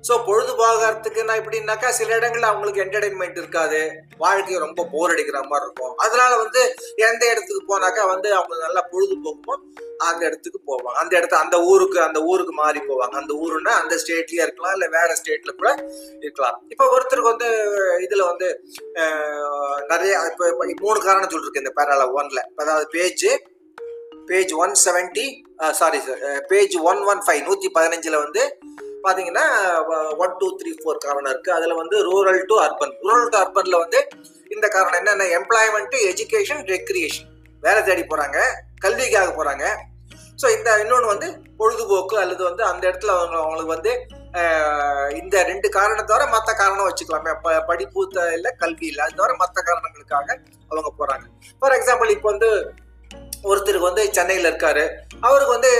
ஸோ 0.08 0.14
பொழுது 0.28 0.52
போகிறதுக்குன்னா 0.60 1.34
எப்படின்னாக்கா 1.40 1.90
சில 1.98 2.10
இடங்கள்ல 2.20 2.50
அவங்களுக்கு 2.52 2.84
என்டர்டைன்மெண்ட் 2.84 3.38
இருக்காது. 3.42 3.82
வாழ்க்கை 4.24 4.58
ரொம்ப 4.66 4.86
போர் 4.94 5.14
அடிக்கிற 5.14 5.40
மாதிரி 5.52 5.66
இருக்கும். 5.68 5.94
அதனால 6.06 6.32
வந்து 6.44 6.62
எந்த 7.10 7.24
இடத்துக்கு 7.32 7.62
போனாக்கா 7.72 8.04
வந்து 8.14 8.30
அவங்க 8.40 8.56
நல்லா 8.66 8.82
பொழுதுபோக்குமோ 8.94 9.56
அந்த 10.08 10.22
இடத்துக்கு 10.30 10.60
போவாங்க. 10.70 10.98
அந்த 11.02 11.14
இடத்த 11.20 11.36
அந்த 11.44 11.58
ஊருக்கு 11.72 12.00
அந்த 12.08 12.20
ஊருக்கு 12.32 12.54
மாறி 12.62 12.80
போவாங்க. 12.90 13.16
அந்த 13.22 13.34
ஊருன்னா 13.44 13.74
அந்த 13.82 13.94
ஸ்டேட்லயே 14.04 14.44
இருக்கலாம் 14.46 14.76
இல்லை 14.78 14.88
வேற 14.98 15.10
ஸ்டேட்ல 15.22 15.54
கூட 15.60 15.70
இருக்கலாம். 16.26 16.58
இப்போ 16.74 16.88
ஒருத்தருக்கு 16.96 17.34
வந்து 17.34 17.50
இதுல 18.08 18.26
வந்து 18.32 18.50
நிறைய 19.94 20.14
இப்போ 20.32 20.46
மூணு 20.86 21.00
காரணம் 21.08 21.34
சொல்லிருக்கு 21.36 21.64
இந்த 21.64 21.74
பேரால 21.80 22.10
ஒன்ல. 22.20 22.42
அதாவது 22.64 22.88
page 22.98 23.28
page 24.32 24.52
one 24.64 24.76
seventy 24.86 25.28
sorry 25.80 26.00
sir 26.06 26.22
page 26.52 26.76
one 26.92 27.02
one 27.12 27.22
five 27.26 27.42
நூத்தி 27.48 27.70
பதினஞ்சுல 27.78 28.20
வந்து 28.26 28.44
பார்த்தீங்கன்னா 29.04 29.46
ஒன் 30.18 30.36
டூ 30.40 30.48
த்ரீ 30.58 30.72
ஃபோர் 30.78 30.98
காரணம் 30.98 31.32
இருக்குது 31.32 31.56
அதில் 31.56 31.80
வந்து 31.80 31.98
rural 32.08 32.42
to 32.46 32.56
urban 32.62 32.96
rural 33.04 33.30
to 33.30 33.38
அர்பனில் 33.38 33.82
வந்து 33.82 34.00
இந்த 34.52 34.68
காரணம் 34.68 35.00
என்னென்ன 35.00 35.30
எம்ப்ளாய்மெண்ட்டு 35.38 36.00
எஜுகேஷன் 36.12 36.64
ரெக்ரியேஷன் 36.70 37.30
வேலை 37.64 37.82
தேடி 37.84 38.04
போகிறாங்க 38.06 38.38
கல்விக்காக 38.80 39.32
போகிறாங்க 39.32 39.66
ஸோ 40.40 40.48
இந்த 40.50 40.70
இன்னொன்று 40.80 41.08
வந்து 41.08 41.28
பொழுதுபோக்கு 41.58 42.16
அல்லது 42.18 42.44
வந்து 42.44 42.64
அந்த 42.64 42.84
இடத்துல 42.90 43.14
அவங்க 43.16 43.36
அவங்களுக்கு 43.40 43.76
வந்து 43.76 43.92
இந்த 45.16 45.36
ரெண்டு 45.44 45.68
காரணம் 45.70 46.10
தவிர 46.12 46.26
மற்ற 46.28 46.52
காரணம் 46.54 46.88
வச்சுக்கலாமே. 46.88 47.32
ப- 47.44 47.64
படிப்பு 47.68 48.02
இல்லை 48.32 48.52
கல்வி 48.58 48.86
இல்லை. 48.88 49.04
அது 49.06 49.18
தவிர 49.20 49.34
மற்ற 49.36 49.58
காரணங்களுக்காக 49.62 50.30
அவங்க 50.72 50.90
போகிறாங்க 51.00 51.26
ஃபார் 51.62 51.76
எக்ஸாம்பிள் 51.78 52.14
இப்போ 52.16 52.30
வந்து 52.32 52.50
ஒருத்தருக்கு 53.50 53.90
வந்து 53.90 54.04
சென்னையில் 54.18 54.48
இருக்காரு. 54.50 54.84
அவருக்கு 55.28 55.54
வந்து 55.56 55.72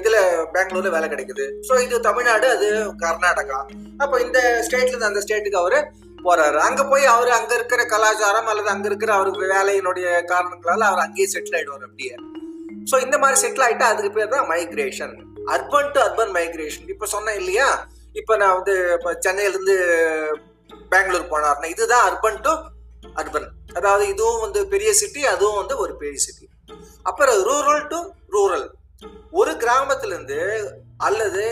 இதுல 0.00 0.16
பெங்களூர்ல 0.54 0.90
வேலை 0.96 1.06
கிடைக்குது. 1.12 1.46
ஸோ 1.68 1.72
இது 1.86 2.00
தமிழ்நாடு 2.08 2.46
அது 2.56 2.68
கர்நாடகா. 3.04 3.58
அப்போ 4.02 4.16
இந்த 4.26 4.38
ஸ்டேட்ல 4.66 4.92
இருந்து 4.92 5.10
அந்த 5.10 5.22
ஸ்டேட்டுக்கு 5.24 5.62
அவரு 5.62 5.78
போறாரு. 6.26 6.58
அங்க 6.68 6.82
போய் 6.92 7.04
அவர் 7.14 7.30
அங்க 7.38 7.52
இருக்கிற 7.58 7.82
கலாச்சாரம் 7.94 8.50
அல்லது 8.52 8.70
அங்க 8.74 8.86
இருக்கிற 8.90 9.12
அவருக்கு 9.18 9.52
வேலையினுடைய 9.56 10.08
காரணங்களால 10.32 10.86
அவர் 10.90 11.04
அங்கேயே 11.06 11.28
செட்டில் 11.34 11.56
ஆயிடுவார் 11.58 11.86
அப்படியே. 11.88 12.14
ஸோ 12.90 12.98
இந்த 13.06 13.16
மாதிரி 13.22 13.38
செட்டில் 13.44 13.66
ஆயிட்டா 13.66 13.88
அதுக்கு 13.92 14.12
பேர் 14.18 14.34
தான் 14.36 14.48
migration 14.52 15.14
urban 15.54 15.90
to 15.94 16.00
urban 16.06 16.34
migration 16.36 16.90
இப்போ 16.94 17.06
சொன்னேன் 17.14 17.38
இல்லையா? 17.40 17.68
இப்போ 18.20 18.32
நான் 18.42 18.56
வந்து 18.58 18.74
இப்போ 18.96 19.10
சென்னையிலேருந்து 19.24 19.76
பெங்களூர் 20.92 21.30
போனார்னா 21.32 21.68
இதுதான் 21.74 22.04
அர்பன் 22.08 22.40
டு 22.46 22.52
அர்பன் 23.20 23.48
அதாவது 23.78 24.04
இதுவும் 24.12 24.42
வந்து 24.44 24.60
பெரிய 24.72 24.90
சிட்டி 25.00 25.20
அதுவும் 25.34 25.60
வந்து 25.60 25.74
ஒரு 25.84 25.92
பெரிய 26.00 26.18
சிட்டி 26.26 26.46
அப்புறம் 27.08 27.38
ரூரல் 27.48 27.84
டு 27.92 27.98
ரூரல் 28.36 28.66
ஒரு 29.40 29.52
கிராமத்திலிருந்து 29.62 30.38
அல்லது 31.06 31.42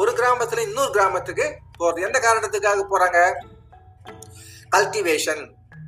ஒரு 0.00 0.12
கிராமத்துல 0.18 0.64
இன்னொரு 0.68 0.92
கிராமத்துக்கு 0.96 1.46
போறது. 1.80 2.06
எந்த 2.06 2.18
காரணத்துக்காக 2.26 2.84
போறாங்க? 2.92 3.18
கல்டிவேஷன் 4.76 5.42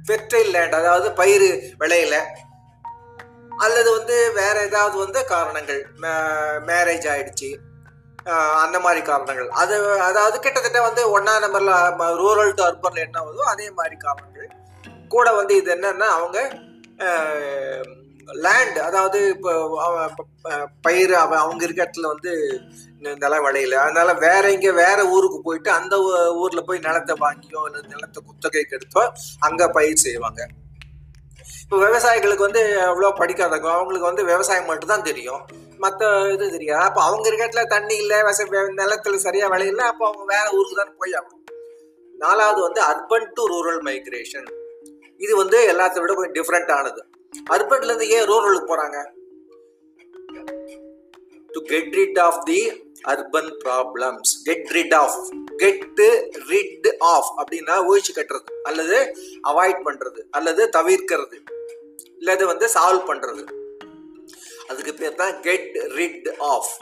ஃபெர்டைல் 0.06 0.50
லேண்ட் 0.54 0.76
அதாவது 0.80 1.08
பயிர் 1.20 1.48
விளையில. 1.82 2.16
அல்லது 3.64 3.88
வந்து 3.96 4.16
வேற 4.38 4.56
ஏதாவது 4.68 4.96
வந்து 5.04 5.20
காரணங்கள் 5.32 5.80
மேரேஜ் 6.70 7.06
ஆயிடுச்சு. 7.12 7.50
அந்த 8.64 8.76
மாதிரி 8.84 9.00
காரணங்கள். 9.10 9.48
அது 9.62 9.74
அதாவது 10.08 10.36
கிட்டத்தட்ட 10.44 10.80
வந்து 10.88 11.02
ஒன்னா 11.16 11.34
நம்பர்ல 11.44 11.72
ரூரல் 12.22 12.54
டு 12.58 12.64
அர்பன்ல 12.68 13.04
என்ன 13.06 13.18
ஆகுதோ 13.22 13.44
அதே 13.54 13.66
மாதிரி 13.78 13.96
காரணங்கள். 14.06 14.48
கூட 15.14 15.26
வந்து 15.40 15.54
இது 15.60 15.70
என்னன்னா 15.76 16.08
அவங்க 16.18 16.38
லேண்ட் 18.32 18.78
அதாவது 18.78 19.28
இப்போ 19.28 19.52
பயிர் 20.82 21.14
அவ- 21.14 21.38
அவங்க 21.38 21.64
இருக்க 21.64 21.84
இடத்துல 21.84 22.06
வந்து 22.06 22.60
நிலம் 23.00 23.44
விளையல. 23.44 23.74
அதனால 23.74 24.12
வேற 24.12 24.52
இங்க 24.52 24.72
வேற 24.72 25.06
ஊருக்கு 25.06 25.42
போயிட்டு 25.42 25.70
அந்த 25.70 25.98
ஊர்ல 26.32 26.60
போய் 26.60 26.78
நிலத்தை 26.78 27.16
வாங்கியோ 27.20 27.66
இல்லை 27.66 27.80
நிலத்தை 27.88 28.22
குத்தகைக்கு 28.26 28.76
எடுத்தோ 28.76 29.12
அங்க 29.38 29.68
பயிர் 29.68 29.96
செய்வாங்க. 29.96 30.48
இப்போ 31.62 31.76
விவசாயிகளுக்கு 31.76 32.42
வந்து 32.42 32.60
அவ்வளோ 32.80 33.12
படிக்காதவங்க 33.18 33.70
அவங்களுக்கு 33.70 34.06
வந்து 34.06 34.24
விவசாயம் 34.24 34.64
மட்டும்தான் 34.64 35.02
தெரியும். 35.02 35.46
மற்ற 35.78 36.30
இது 36.32 36.50
தெரியாது. 36.50 36.84
அப்போ 36.84 37.02
அவங்க 37.02 37.28
இருக்க 37.28 37.46
இடத்துல 37.46 37.66
தண்ணி 37.66 37.96
இல்லை 37.96 38.16
விவசாய 38.16 38.46
நிலத்துல 38.52 39.14
சரியா 39.14 39.48
விளையல 39.48 39.76
அப்போ 39.76 40.06
அவங்க 40.06 40.34
வேற 40.34 40.50
ஊருக்கு 40.52 40.76
தான் 40.76 40.96
போய் 40.98 41.12
ஆகணும். 41.12 41.40
நாலாவது 42.18 42.62
வந்து 42.62 42.82
அர்பன் 42.82 43.30
டு 43.34 43.46
ரூரல் 43.48 43.82
மைக்ரேஷன் 43.82 44.62
இது 45.18 45.36
வந்து 45.36 45.72
எல்லாத்த 45.72 46.00
விட 46.00 46.14
கொஞ்சம் 46.14 46.44
டிஃப்ரெண்ட் 46.44 46.72
ஆனது. 46.72 47.06
அர்பன்ல 47.54 47.90
இருந்து 47.90 48.08
ஏன் 48.16 48.26
ரூரலுக்கு 48.30 48.70
போறாங்க? 48.72 48.98
To 51.50 51.60
get 51.72 51.92
rid 52.00 52.20
of 52.26 52.40
the 52.50 52.60
urban 53.12 53.50
problems 53.64 54.30
get 54.46 54.70
rid 54.76 54.94
of 55.00 55.18
get 55.62 56.00
rid 56.52 56.88
of 57.14 57.28
அப்படின்னா 57.40 57.74
ஒழிச்சு 57.88 58.12
கட்டுறது 58.18 58.54
அல்லது 58.70 58.96
அவாய்ட் 59.50 59.82
பண்றது 59.88 60.22
அல்லது 60.38 60.62
தவிர்க்கிறது 60.78 61.38
இல்லது 62.20 62.44
வந்து 62.52 62.66
சால்வ் 62.76 63.08
பண்றது. 63.10 63.42
அதுக்கு 64.70 64.92
பேர் 65.00 65.20
தான் 65.22 65.34
கெட் 65.46 65.74
ரிட் 65.98 66.28
ஆஃப் 66.52 66.72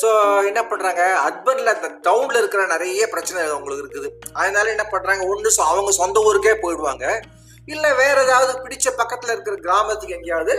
ஸோ 0.00 0.08
என்ன 0.48 0.60
பண்ணுறாங்க 0.70 1.02
அர்பனில் 1.26 1.72
அந்த 1.74 1.88
டவுனில் 2.06 2.38
இருக்கிற 2.40 2.62
நிறைய 2.72 3.02
பிரச்சனை 3.12 3.38
அவங்களுக்கு 3.52 3.84
இருக்குது. 3.84 4.08
அதனால 4.40 4.66
என்ன 4.74 4.84
பண்ணுறாங்க 4.92 5.22
ஒன்று 5.32 5.50
அவங்க 5.70 5.92
சொந்த 6.00 6.24
ஊருக்கே 6.28 6.54
போயிடுவாங்க. 6.64 7.04
இல்லை 7.66 7.94
வேற 7.94 8.24
ஏதாவது 8.24 8.52
பிடிச்ச 8.58 8.90
பக்கத்தில் 8.96 9.30
இருக்கிற 9.30 9.56
கிராமத்துக்கு 9.56 10.14
எங்கேயாவது 10.14 10.54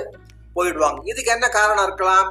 போயிடுவாங்க. 0.56 1.00
இதுக்கு 1.04 1.32
என்ன 1.32 1.50
காரணம் 1.50 1.84
இருக்கலாம்? 1.84 2.30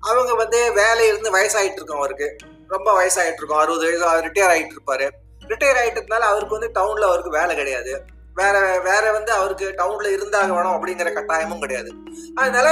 அவங்க 0.00 0.34
வந்து 0.34 0.58
வேலையில 0.74 1.06
இருந்து 1.06 1.30
வயசாயிட்டு 1.36 1.78
இருக்கும் 1.78 1.96
அவருக்கு. 1.96 2.36
ரொம்ப 2.68 2.88
வயசாகிட்டு 2.98 3.40
இருக்கும். 3.40 3.58
அறுபது 3.58 3.84
வயசு 3.84 4.26
ரிட்டையர் 4.26 4.52
ஆகிட்டு 4.54 4.74
இருப்பாரு. 4.76 5.06
ரிட்டையர் 5.48 5.80
ஆகிட்டதுனால 5.82 6.24
அவருக்கு 6.32 6.58
வந்து 6.58 6.80
டவுனில் 6.80 7.08
அவருக்கு 7.08 7.30
வேலை 7.30 7.56
கிடையாது. 7.56 8.04
வேற 8.34 8.80
வேற 8.84 9.12
வந்து 9.12 9.32
அவருக்கு 9.32 9.66
டவுன்ல 9.78 10.12
இருந்தாக 10.12 10.52
வேணும் 10.52 10.76
அப்படிங்கிற 10.76 11.10
கட்டாயமும் 11.16 11.58
கிடையாது. 11.58 11.90
அதனால 12.34 12.68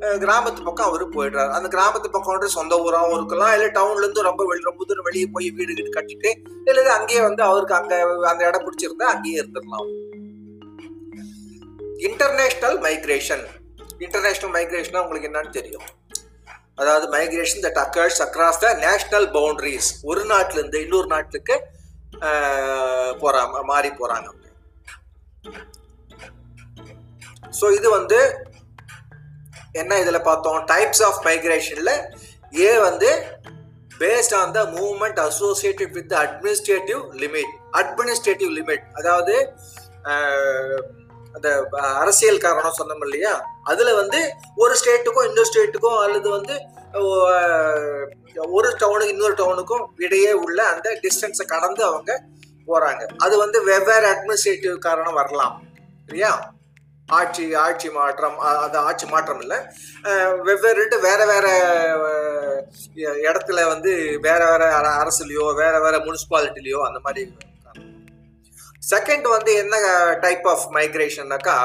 கிராமத்து 0.00 0.64
பக்கம் 0.64 0.86
அவரு 0.86 1.04
போயிடுறாரு. 1.08 1.50
அந்த 1.50 1.68
கிராமத்து 1.68 2.08
பக்கம் 2.14 2.34
வந்து 2.36 2.48
சொந்த 2.48 2.76
ஊராகவும் 2.76 3.14
இருக்கலாம். 3.14 3.52
இல்லை 3.52 3.68
டவுன்ல 3.68 3.96
இருந்து 3.96 4.22
ரொம்ப 4.22 4.44
வெளி 4.44 4.62
ரொம்ப 4.62 4.84
தூரம் 4.84 5.02
வெளியே 5.02 5.26
போய் 5.26 5.50
வீடு 5.50 5.72
வீடு 5.74 6.00
கட்டிட்டு 6.00 6.32
இல்லை 6.64 6.86
அங்கேயே 6.86 7.20
வந்து 7.20 7.42
அவருக்கு 7.42 7.74
அங்க 7.74 7.94
அந்த 8.28 8.46
இடம் 8.46 8.66
பிடிச்சிருந்தா 8.66 9.06
அங்கேயே 9.14 9.40
இருந்துடலாம். 9.42 9.88
இன்டர்நேஷ்னல் 12.04 12.78
மைக்ரேஷன் 12.80 13.44
இன்டர்நேஷ்னல் 13.98 14.52
மைக்ரேஷனாக 14.56 15.04
உங்களுக்கு 15.04 15.28
என்னன்னு 15.30 15.50
தெரியும். 15.50 15.86
அதாவது 16.76 17.06
migration 17.16 17.62
that 17.66 17.80
occurs 17.84 18.20
across 18.26 18.60
the 18.60 18.70
national 18.86 19.28
boundaries 19.36 19.88
ஒரு 20.04 20.24
நாட்டிலேருந்து 20.24 20.80
இன்னொரு 20.86 21.06
நாட்டுக்கு 21.06 21.54
போகிறாங்க 23.22 23.62
மாறி 23.62 23.90
போகிறாங்க 23.90 24.28
ஸோ 27.60 27.66
இது 27.72 27.90
வந்து 27.90 28.18
என்ன 29.72 29.98
இதில் 29.98 30.26
பார்த்தோம்? 30.28 30.60
டைப்ஸ் 30.64 31.02
ஆஃப் 31.02 31.20
மைக்ரேஷனில் 31.26 31.94
ஏ 32.60 32.70
வந்து 32.78 33.08
based 34.00 34.34
on 34.34 34.52
the 34.52 34.60
movement 34.76 35.20
associated 35.20 35.92
with 35.92 36.12
administrative 36.12 37.00
limit 37.22 37.52
administrative 37.72 38.50
limit 38.50 38.84
அதாவது 38.94 39.34
அந்த 41.36 41.48
அரசியல் 42.02 42.44
காரணம் 42.46 42.78
சொன்னோம் 42.78 43.04
இல்லையா? 43.06 43.32
அதுல 43.70 43.94
வந்து 44.00 44.20
ஒரு 44.64 44.74
ஸ்டேட்டுக்கும் 44.80 45.28
இன்னொரு 45.28 45.50
ஸ்டேட்டுக்கும் 45.50 45.98
அல்லது 46.04 46.28
வந்து 46.36 46.54
ஒரு 48.56 48.68
டவுனுக்கு 48.80 49.14
இன்னொரு 49.14 49.34
டவுனுக்கும் 49.40 49.86
இடையே 50.06 50.32
உள்ள 50.44 50.58
அந்த 50.72 50.88
டிஸ்டன்ஸை 51.04 51.46
கடந்து 51.54 51.82
அவங்க 51.90 52.12
போறாங்க. 52.70 53.02
அது 53.24 53.34
வந்து 53.44 53.58
வெவ்வேறு 53.70 54.06
அட்மினிஸ்ட்ரேட்டிவ் 54.12 54.76
காரணம் 54.86 55.18
வரலாம். 55.20 55.56
சரியா 56.08 56.30
ஆட்சி 57.08 57.44
ஆட்சி 57.64 57.88
மாற்றம் 57.96 58.38
அது 58.64 58.76
ஆட்சி 58.86 59.06
மாற்றம் 59.06 59.42
இல்லை. 59.44 59.58
வெவ்வேறு 60.48 60.98
வேற 61.08 61.20
வேற 61.32 61.46
இடத்துல 63.28 63.60
வந்து 63.72 63.92
வேற 64.26 64.40
வேற 64.52 64.88
அரசுலையோ 65.02 65.44
வேற 65.62 65.74
வேற 65.84 65.96
முனிசிபாலிட்டிலையோ 66.06 66.80
அந்த 66.88 67.00
மாதிரி 67.04 67.22
செகண்ட் 68.92 69.26
வந்து 69.34 69.52
என்ன 69.62 69.76
type 70.24 70.46
of 70.52 70.64
மைக்ரேஷன்னாக்கா 70.76 71.56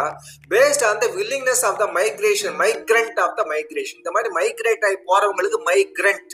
based 0.53 0.85
on 0.89 1.01
the 1.03 1.07
willingness 1.17 1.63
of 1.69 1.79
the 1.83 1.87
migration 1.99 2.55
migrant 2.63 3.19
of 3.25 3.35
the 3.39 3.45
migration 3.53 3.99
இந்த 4.01 4.13
மாதிரி 4.17 4.31
மைக்ரேட் 4.39 4.85
ஆகி 4.89 4.99
போறவங்களுக்கு 5.09 5.59
மைக்ரண்ட் 5.71 6.33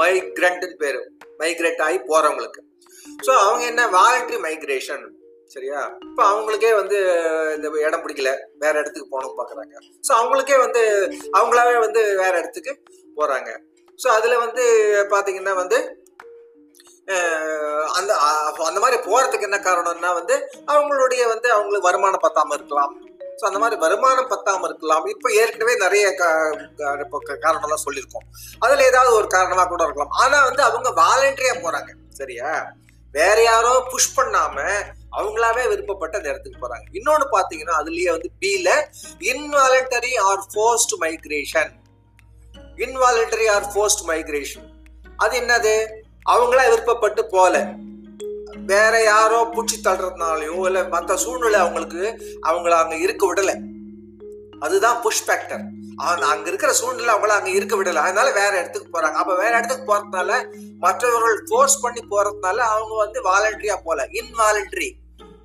மைக்ரண்ட்னு 0.00 0.76
பேரு. 0.82 1.00
மைக்ரேட் 1.40 1.80
ஆகி 1.86 1.98
போறவங்களுக்கு. 2.10 2.60
ஸோ 3.26 3.32
அவங்க 3.44 3.62
என்ன 3.72 3.82
வாலண்டரி 3.96 4.38
மைக்ரேஷன் 4.46 5.04
சரியா? 5.50 5.80
இப்போ 6.08 6.22
அவங்களுக்கே 6.32 6.70
வந்து 6.80 6.98
இந்த 7.56 7.68
இடம் 7.86 8.02
பிடிக்கல. 8.04 8.30
வேற 8.62 8.74
இடத்துக்கு 8.80 9.08
போகணும் 9.14 9.38
பார்க்குறாங்க 9.38 9.74
ஸோ 10.06 10.12
அவங்களுக்கே 10.18 10.56
வந்து 10.64 10.82
அவங்களாவே 11.38 11.76
வந்து 11.86 12.02
வேற 12.22 12.32
இடத்துக்கு 12.40 12.72
போறாங்க. 13.16 13.50
ஸோ 13.98 14.08
அதில் 14.18 14.42
வந்து 14.44 14.64
பார்த்தீங்கன்னா 15.12 15.54
வந்து 15.62 15.78
அந்த 17.92 18.16
அந்த 18.64 18.80
மாதிரி 18.80 19.02
போகிறதுக்கு 19.02 19.40
என்ன 19.40 19.56
காரணம்னா 19.56 20.14
வந்து 20.14 20.50
அவங்களுடைய 20.66 21.26
வந்து 21.26 21.50
அவங்களுக்கு 21.50 21.80
வருமானம் 21.80 22.20
பத்தாமல் 22.20 22.56
இருக்கலாம். 22.56 23.04
ஸோ 23.36 23.44
அந்த 23.46 23.58
மாதிரி 23.58 23.80
வருமானம் 23.80 24.28
பத்தாமல் 24.28 24.68
இருக்கலாம். 24.68 25.06
இப்போ 25.06 25.32
ஏற்கனவே 25.32 25.76
நிறைய 25.76 26.14
க- 26.14 26.56
காரணம்லாம் 26.78 27.86
சொல்லியிருக்கோம். 27.90 28.26
அதில் 28.58 28.84
ஏதாவது 28.84 29.14
ஒரு 29.14 29.26
காரணமாக 29.26 29.68
கூட 29.68 29.82
இருக்கலாம். 29.82 30.12
ஆனால் 30.12 30.44
வந்து 30.44 30.62
அவங்க 30.62 30.90
வாலண்டரியாக 30.90 31.58
போகிறாங்க 31.58 31.94
சரியா? 32.08 32.72
வேற 33.12 33.42
யாரோ 33.42 33.86
புஷ் 33.90 34.18
பண்ணாம 34.18 34.84
அவங்களாவே 35.16 35.68
விருப்பப்பட்ட 35.68 36.20
நேரத்துக்கு 36.20 36.68
போறாங்க. 36.68 36.84
இன்னொன்று 36.92 37.28
பார்த்தீங்கன்னா 37.28 37.72
அதுலயே 37.78 38.10
வந்து 38.10 38.30
பில 38.40 38.86
involuntary 39.18 40.18
or 40.18 40.44
forced 40.52 40.92
migration 41.00 41.72
involuntary 42.76 43.50
or 43.50 43.72
forced 43.72 44.08
migration 44.08 44.68
அது 45.16 45.40
என்னது? 45.40 45.99
அவங்களா 46.26 46.64
விருப்பப்பட்டு 46.70 47.22
போல 47.22 47.54
வேற 48.70 48.94
யாரோ 49.02 49.38
பூச்சி 49.54 49.76
தள்ளுறதுனாலையும் 49.84 50.64
இல்ல 50.66 50.80
மற்ற 50.84 51.16
சூழ்நிலை 51.16 51.58
அவங்களுக்கு 51.60 52.02
அவங்கள 52.48 52.72
அங்க 52.82 52.96
இருக்க 52.96 53.24
விடல. 53.26 53.52
அதுதான் 54.60 55.00
புஷ் 55.04 55.24
ஃபேக்டர் 55.26 55.62
அங்க 56.32 56.46
இருக்கிற 56.48 56.72
சூழ்நிலை 56.72 57.14
அவங்கள 57.14 57.34
அங்க 57.38 57.50
இருக்க 57.50 57.74
விடல. 57.76 58.02
அதனால 58.06 58.28
வேற 58.30 58.52
இடத்துக்கு 58.60 58.88
போறாங்க. 58.94 59.18
அப்ப 59.22 59.34
வேற 59.36 59.58
இடத்துக்கு 59.58 59.88
போறதுனால 59.90 60.30
மற்றவர்கள் 60.78 61.38
ஃபோர்ஸ் 61.48 61.80
பண்ணி 61.80 62.02
போறதுனால 62.12 62.58
அவங்க 62.74 62.94
வந்து 63.04 63.20
வாலண்டரியா 63.28 63.76
போல 63.84 64.08
இன்வாலண்டரி 64.20 64.88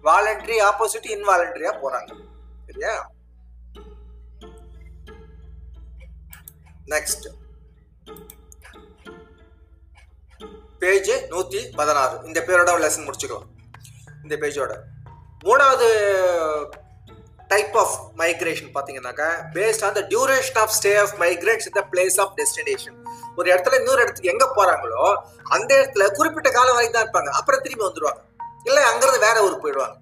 வாலண்டரி 0.03 0.57
ஆப்போசிட் 0.69 1.09
இன்வாலண்டரியா 1.15 1.73
போறாங்க. 1.83 2.11
சரியா? 2.67 2.93
நெக்ஸ்ட் 6.89 7.27
பேஜ் 10.86 11.13
நூற்றி 11.34 11.62
பதினாறு. 11.78 12.15
இந்த 12.30 12.39
பேரோட 12.48 12.80
லெசன் 12.86 13.06
முடிச்சுக்கலாம். 13.10 13.48
இந்த 14.24 14.36
பேஜோட. 14.41 14.74
மூணாவது 15.45 15.88
டைப் 17.52 17.76
ஆஃப் 17.82 17.95
மைக்ரேஷன் 18.19 18.69
பார்த்தீங்கன்னாக்கா 18.76 19.28
based 19.56 19.84
on 19.88 19.95
the 19.98 20.02
duration 20.12 20.58
of 20.62 20.74
stay 20.78 20.91
of 21.02 21.13
migrates 21.24 21.67
the 21.78 21.82
place 21.91 22.17
of 22.24 22.34
destination 22.39 22.98
ஒரு 23.39 23.48
இடத்துல 23.54 23.78
இன்னொரு 23.82 24.04
இடத்துக்கு 24.06 24.32
எங்கே 24.34 24.48
போகிறாங்களோ 24.58 25.04
அந்த 25.56 25.69
இடத்துல 25.80 26.06
குறிப்பிட்ட 26.17 26.50
காலம் 26.58 26.78
வரைக்கும் 26.78 26.98
தான் 26.98 27.06
இருப்பாங்க. 27.06 27.32
அப்புறம் 27.39 27.63
திரும்பி 27.65 27.86
வந்துடுவாங்க 27.88 28.21
இல்லை 28.69 28.84
அங்கேருந்து 28.91 29.26
வேற 29.28 29.38
ஊருக்கு 29.45 29.65
போயிடுவாங்க. 29.65 29.95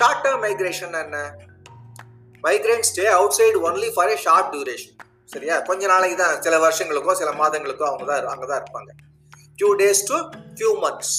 ஷார்ட் 0.00 0.22
டேர்ம் 0.24 0.42
மைக்ரேஷன் 0.46 0.98
என்ன? 1.04 1.20
Migrate 2.46 2.88
stay 2.90 3.06
outside 3.38 3.60
only 3.68 3.90
for 3.96 4.12
a 4.14 4.18
short 4.26 4.50
duration 4.54 4.96
சரியா? 5.34 5.56
கொஞ்ச 5.70 5.82
நாளைக்கு 5.92 6.16
தான் 6.22 6.42
சில 6.46 6.54
வருஷங்களுக்கோ 6.66 7.12
சில 7.22 7.30
மாதங்களுக்கோ 7.42 7.86
அவங்க 7.90 8.06
தான் 8.10 8.32
அங்கே 8.34 8.48
தான் 8.52 8.60
இருப்பாங்க. 8.62 8.90
Few 9.62 9.72
days 9.80 10.00
to 10.06 10.16
few 10.54 10.70
months 10.84 11.16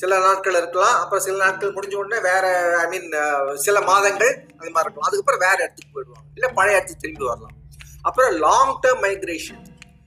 சில 0.00 0.18
நாட்கள் 0.18 0.56
இருக்கலாம் 0.58 0.96
அப்புறம் 1.02 1.22
சில 1.24 1.36
நாட்கள் 1.44 1.72
முடிஞ்ச 1.74 1.94
உடனே 1.94 2.18
வேற 2.22 2.46
ஐ 2.78 2.86
மீன் 2.92 3.06
சில 3.54 3.80
மாதங்கள் 3.80 4.32
அது 4.58 4.70
மாதிரி 4.70 4.84
இருக்கலாம். 4.86 5.08
அதுக்கப்புறம் 5.08 5.42
வேற 5.46 5.56
இடத்துக்கு 5.62 5.92
போயிடுவாங்க. 5.94 6.26
இல்லை 6.34 6.48
பழைய 6.54 6.76
இடத்துக்கு 6.76 7.02
திரும்பி 7.04 7.24
வரலாம். 7.24 7.56
அப்புறம் 8.02 8.32
long 8.44 8.72
term 8.82 9.02
migration 9.06 9.62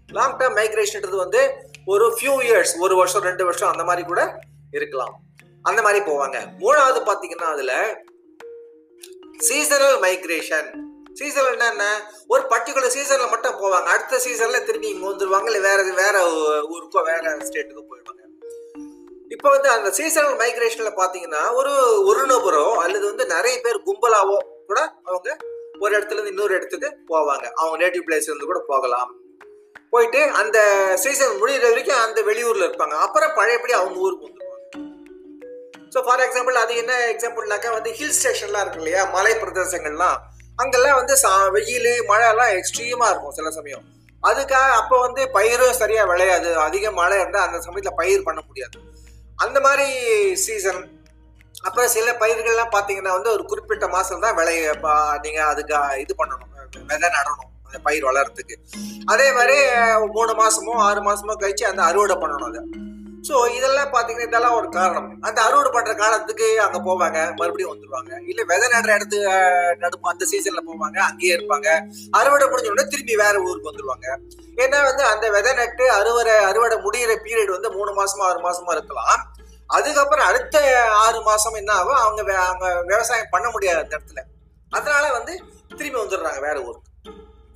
long 0.08 0.38
term 0.38 0.58
மைக்ரேஷன்ன்றது 0.60 1.20
வந்து 1.26 1.42
ஒரு 1.86 2.06
ஃபியூ 2.18 2.36
இயர்ஸ் 2.48 2.74
ஒரு 2.80 2.96
வருஷம் 2.96 3.22
ரெண்டு 3.22 3.44
வருஷம் 3.50 3.72
அந்த 3.72 3.84
மாதிரி 3.84 4.06
கூட 4.08 4.40
இருக்கலாம். 4.72 5.16
அந்த 5.62 5.82
மாதிரி 5.82 6.02
போவாங்க. 6.12 6.38
மூணாவது 6.64 7.02
பார்த்தீங்கன்னா 7.10 7.50
அதில் 7.56 7.76
சீசனல் 9.50 10.00
மைக்ரேஷன் 10.00 10.72
சீசன் 11.20 11.48
என்ன 11.72 11.86
ஒரு 12.28 12.44
பர்டிகுலர் 12.52 12.94
சீசன்ல 12.98 13.26
மட்டும் 13.30 13.58
போவாங்க. 13.62 13.88
அடுத்த 13.96 14.20
சீசன்ல 14.26 14.60
திரும்பி 14.66 14.88
இங்க 14.88 15.06
வந்துருவாங்க. 15.12 15.48
இல்ல 15.52 15.60
வேற 15.70 15.84
வேற 16.04 16.16
ஊருக்கோ 16.74 17.02
வேற 17.12 17.24
ஸ்டேட்டுக்கோ 17.50 17.84
போயிடுவாங்க. 17.90 18.22
இப்போ 19.30 19.50
வந்து 19.50 19.70
அந்த 19.70 19.90
சீசனல் 19.92 20.36
மைக்ரேஷன்ல 20.42 20.92
பாத்தீங்கன்னா 21.02 21.42
ஒரு 21.60 21.72
ஒரு 22.10 22.24
நபரோ 22.26 22.66
அல்லது 22.84 23.06
வந்து 23.12 23.26
நிறைய 23.26 23.56
பேர் 23.62 23.86
கும்பலாவோ 23.88 24.38
கூட 24.70 24.80
அவங்க 25.06 25.30
ஒரு 25.80 25.92
இடத்துல 25.98 26.18
இருந்து 26.18 26.34
இன்னொரு 26.34 26.54
இடத்துக்கு 26.56 26.90
போவாங்க. 27.12 27.46
அவங்க 27.60 27.78
நேட்டிவ் 27.84 28.06
பிளேஸ் 28.08 28.30
இருந்து 28.30 28.50
கூட 28.52 28.60
போகலாம். 28.68 29.10
போயிட்டு 29.90 30.22
அந்த 30.42 30.58
சீசன் 31.04 31.40
முடிகிற 31.42 31.66
வரைக்கும் 31.70 32.04
அந்த 32.06 32.20
வெளியூர்ல 32.22 32.68
இருப்பாங்க. 32.68 32.96
அப்புறம் 33.06 33.34
பழையபடி 33.36 33.74
அவங்க 33.74 34.00
ஊருக்கு 34.00 34.28
வந்துருவாங்க. 34.28 34.52
ஸோ 35.96 36.02
ஃபார் 36.06 36.24
எக்ஸாம்பிள் 36.28 36.56
அது 36.64 36.76
என்ன 36.76 36.94
எக்ஸாம்பிள்னாக்கா 37.14 37.72
வந்து 37.72 37.92
ஹில் 37.92 38.16
ஸ்டேஷன்லாம் 38.20 38.64
இருக்கு 38.66 38.82
இல்லையா? 38.84 39.02
மலை 39.18 39.34
பிரதேசங்கள்லாம் 39.34 40.18
அங்கெல்லாம் 40.62 40.98
வந்து 41.00 41.14
சா 41.24 41.32
வெயில் 41.56 41.92
மழைலாம் 42.10 42.54
எக்ஸ்ட்ரீமாக 42.58 43.12
இருக்கும் 43.12 43.36
சில 43.38 43.50
சமயம். 43.58 43.86
அதுக்காக 44.24 44.74
அப்போ 44.82 44.96
வந்து 45.06 45.22
பயிரும் 45.38 45.80
சரியாக 45.80 46.10
விளையாது. 46.12 46.50
அதிக 46.66 46.92
மழை 47.00 47.16
இருந்தால் 47.22 47.48
அந்த 47.48 47.60
சமயத்தில் 47.66 48.00
பயிர் 48.02 48.28
பண்ண 48.28 48.42
முடியாது. 48.50 48.78
அந்த 49.46 49.58
மாதிரி 49.66 49.88
சீசன் 50.46 50.82
அப்புறம் 51.68 51.92
சில 51.96 52.12
பயிர்கள்லாம் 52.22 52.74
பார்த்தீங்கன்னா 52.76 53.16
வந்து 53.18 53.34
ஒரு 53.36 53.44
குறிப்பிட்ட 53.52 53.86
மாதம் 53.96 54.24
தான் 54.26 54.38
விளைய 54.40 54.72
நீங்கள் 55.26 55.50
அதுக்கு 55.52 55.76
இது 56.04 56.14
பண்ணணும். 56.22 56.50
விதை 56.92 57.10
நடணும். 57.18 57.52
அந்த 57.68 57.78
பயிர் 57.88 58.08
வளர்றதுக்கு. 58.10 58.56
அதே 59.14 59.28
மாதிரி 59.38 59.58
மூணு 60.16 60.34
மாதமோ 60.42 60.74
ஆறு 60.88 61.02
மாதமோ 61.08 61.36
கழிச்சு 61.44 61.66
அந்த 61.72 61.82
அறுவடை 61.90 62.16
பண்ணணும் 62.24 62.50
அதை. 62.52 62.62
ஸோ 63.28 63.36
இதெல்லாம் 63.58 63.92
பார்த்தீங்கன்னா 63.94 64.28
இதெல்லாம் 64.30 64.56
ஒரு 64.60 64.68
காரணம். 64.78 65.10
அந்த 65.28 65.40
அறுவடை 65.48 65.70
பண்ணுற 65.76 65.92
காலத்துக்கு 66.02 66.48
அங்கே 66.64 66.80
போவாங்க. 66.88 67.20
மறுபடியும் 67.40 67.72
வந்துடுவாங்க 67.74 68.12
இல்லை 68.32 68.44
விதை 68.52 68.68
நடுற 68.74 68.92
இடத்து 68.98 69.20
நடுப்பு 69.84 70.12
அந்த 70.14 70.26
சீசனில் 70.32 70.68
போவாங்க. 70.70 70.98
அங்கேயே 71.10 71.34
இருப்பாங்க. 71.38 71.68
அறுவடை 72.20 72.48
முடிஞ்ச 72.52 72.74
உடனே 72.74 72.86
திரும்பி 72.94 73.16
வேற 73.24 73.36
ஊருக்கு 73.48 73.72
வந்துடுவாங்க 73.72 74.08
ஏன்னா 74.64 74.80
வந்து 74.90 75.06
அந்த 75.12 75.26
விதை 75.36 75.54
நட்டு 75.62 75.86
அறுவடை 76.00 76.36
அறுவடை 76.50 76.78
முடிகிற 76.88 77.16
பீரியட் 77.28 77.56
வந்து 77.56 77.72
மூணு 77.78 77.94
மாசமா 78.02 78.26
ஆறு 78.32 78.42
மாசமா 78.48 78.74
இருக்கலாம். 78.78 79.22
அதுக்கப்புறம் 79.70 80.28
அடுத்த 80.30 80.56
ஆறு 81.06 81.20
மாசம் 81.30 81.60
என்ன 81.62 81.72
ஆகும்? 81.80 82.00
அவங்க 82.04 82.22
அவங்க 82.50 82.66
விவசாயம் 82.92 83.34
பண்ண 83.36 83.48
முடியாது 83.56 83.82
அந்த 83.84 83.98
இடத்துல. 83.98 84.22
அதனால 84.72 85.06
வந்து 85.18 85.34
திரும்பி 85.78 86.00
வந்துடுறாங்க 86.02 86.40
வேற 86.48 86.58
ஊருக்கு. 86.68 86.90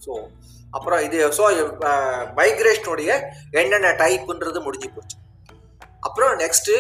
ஸோ 0.05 0.13
அப்புறம் 0.77 1.01
இது 1.07 1.17
ஸோ 1.37 1.43
மைக்ரேஷனுடைய 2.39 3.11
என்னென்ன 3.61 3.95
டைப்புன்றது 4.03 4.59
முடிஞ்சு 4.67 4.89
போச்சு. 4.95 5.17
அப்புறம் 6.01 6.39
நெக்ஸ்ட் 6.39 6.71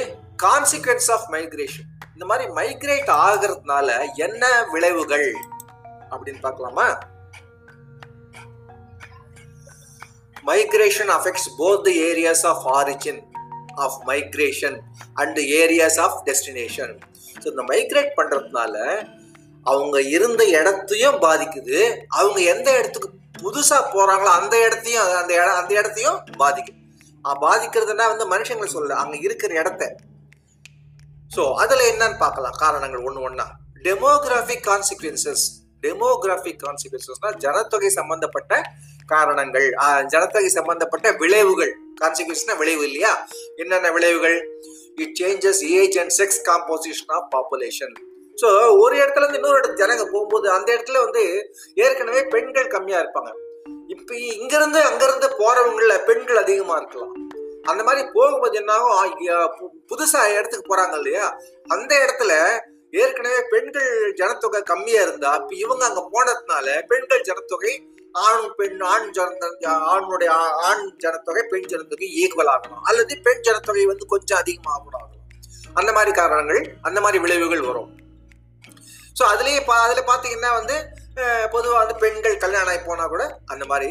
கான்சிக்வன்ஸ் 0.43 1.11
ஆஃப் 1.11 1.27
மைக்ரேஷன் 1.31 1.87
இந்த 2.13 2.25
மாதிரி 2.25 2.51
மைக்ரேட் 2.51 3.09
ஆகிறதுனால 3.25 4.15
என்ன 4.15 4.63
விளைவுகள் 4.63 5.33
அப்படின்னு 6.11 6.41
பார்க்கலாமா? 6.41 6.99
Migration 10.45 11.11
affects 11.17 11.49
both 11.57 11.83
the 11.83 12.03
areas 12.03 12.45
of 12.45 12.65
origin 12.67 13.21
of 13.75 13.97
migration 14.07 14.77
and 15.13 15.37
areas 15.37 15.99
of 15.99 16.19
destination 16.25 16.99
so 17.41 17.45
இந்த 17.45 17.63
மைக்ரேட் 17.63 18.11
பண்ணுறதுனால 18.15 18.75
அவங்க 19.65 20.01
இருந்த 20.01 20.45
இடத்தையும் 20.45 21.15
பாதிக்குது. 21.15 22.05
அவங்க 22.07 22.39
எந்த 22.41 22.77
இடத்துக்கு 22.77 23.09
புதுசாக 23.43 23.81
போகிறாங்களோ 23.93 24.31
அந்த 24.39 24.65
இடத்தையும் 24.65 25.03
அந்த 25.17 25.33
இடம் 25.33 25.55
அந்த 25.55 25.73
இடத்தையும் 25.73 26.19
பாதிக்குது. 26.39 26.79
பாதிக்கிறதுனா 27.43 28.05
வந்து 28.11 28.25
மனுஷங்களை 28.33 28.69
சொல்ல 28.73 28.95
அங்கே 29.03 29.17
இருக்கிற 29.27 29.53
இடத்த. 29.61 29.83
ஸோ 31.35 31.43
அதில் 31.61 31.87
என்னன்னு 31.91 32.17
பார்க்கலாம். 32.25 32.57
காரணங்கள் 32.63 33.05
ஒன்று 33.07 33.23
ஒன்றா 33.27 33.47
டெமோகிராஃபிக் 33.87 34.63
கான்சிக்வன்சஸ் 34.69 35.45
டெமோகிராஃபிக் 35.85 36.61
கான்சிக்வன்சஸ்னா 36.65 37.31
ஜனத்தொகை 37.43 37.89
சம்பந்தப்பட்ட 37.97 38.53
காரணங்கள். 39.13 39.67
ஜனத்தொகை 40.13 40.49
சம்பந்தப்பட்ட 40.57 41.07
விளைவுகள். 41.21 41.73
கான்சிக்வன்ஸ்னா 42.01 42.55
விளைவு 42.61 42.83
இல்லையா? 42.89 43.11
என்னென்ன 43.61 43.91
விளைவுகள்? 43.97 44.37
It 45.03 45.15
changes 45.21 45.61
age 45.79 45.97
and 46.03 46.13
sex 46.19 46.41
composition 46.49 47.11
of 47.17 47.27
population 47.35 47.95
so 48.41 48.47
ஒரு 48.83 48.95
இடத்துல 49.01 49.23
இருந்து 49.23 49.39
இன்னொரு 49.39 49.57
இடத்துக்கு 49.59 49.83
ஜனங்க 49.83 50.03
போகும்போது 50.13 50.47
அந்த 50.55 50.69
இடத்துல 50.75 50.97
வந்து 51.05 51.23
ஏற்கனவே 51.85 52.21
பெண்கள் 52.33 52.73
கம்மியாக 52.73 53.03
இருப்பாங்க. 53.03 53.31
இப்போ 53.93 54.13
இங்கிருந்து 54.15 54.79
அங்கிருந்து 54.89 55.27
போறவங்கள 55.39 55.93
பெண்கள் 56.07 56.41
அதிகமா 56.41 56.75
இருக்கலாம். 56.75 57.13
அந்த 57.63 57.83
மாதிரி 57.83 58.09
போகும்போது 58.15 58.57
என்னாகும்? 58.59 58.95
புதுசாக 58.95 59.67
புதுசா 59.89 60.21
இடத்துக்கு 60.37 60.69
போறாங்க 60.71 60.95
இல்லையா? 60.95 61.25
அந்த 61.67 61.91
இடத்துல 62.03 62.33
ஏற்கனவே 62.91 63.39
பெண்கள் 63.49 63.89
ஜனத்தொகை 64.13 64.61
கம்மியா 64.61 65.01
இருந்தா 65.01 65.31
இப்ப 65.35 65.55
இவங்க 65.55 65.85
அங்க 65.85 66.01
போனதுனால 66.13 66.67
பெண்கள் 66.91 67.25
ஜனத்தொகை 67.29 67.73
ஆண் 68.27 68.47
பெண் 68.55 68.79
ஆண் 68.81 69.09
ஜன 69.11 69.73
ஆணுடைய 69.93 70.29
ஆண் 70.67 70.85
ஜனத்தொகை 70.97 71.43
பெண் 71.49 71.65
ஜனத்தொகை 71.65 72.07
ஈக்குவல் 72.21 72.51
ஆகணும். 72.53 72.83
அல்லது 72.83 73.17
பெண் 73.23 73.41
ஜனத்தொகை 73.41 73.85
வந்து 73.85 74.05
கொஞ்சம் 74.05 74.37
அதிகமாக 74.37 74.81
கூட 74.83 74.95
அந்த 75.73 75.91
மாதிரி 75.91 76.11
காரணங்கள் 76.11 76.61
அந்த 76.81 76.99
மாதிரி 77.01 77.19
விளைவுகள் 77.23 77.67
வரும். 77.67 77.89
ஸோ 79.19 79.23
அதுலேயே 79.33 79.59
பா 79.65 79.75
அதில் 79.85 80.09
பார்த்தீங்கன்னா 80.09 80.51
வந்து 80.59 80.75
பொதுவாக 81.51 81.79
வந்து 81.79 81.95
பெண்கள் 81.95 82.37
கல்யாணம் 82.37 82.71
ஆகி 82.73 82.81
போனால் 82.85 83.11
கூட 83.13 83.23
அந்த 83.45 83.65
மாதிரி 83.65 83.89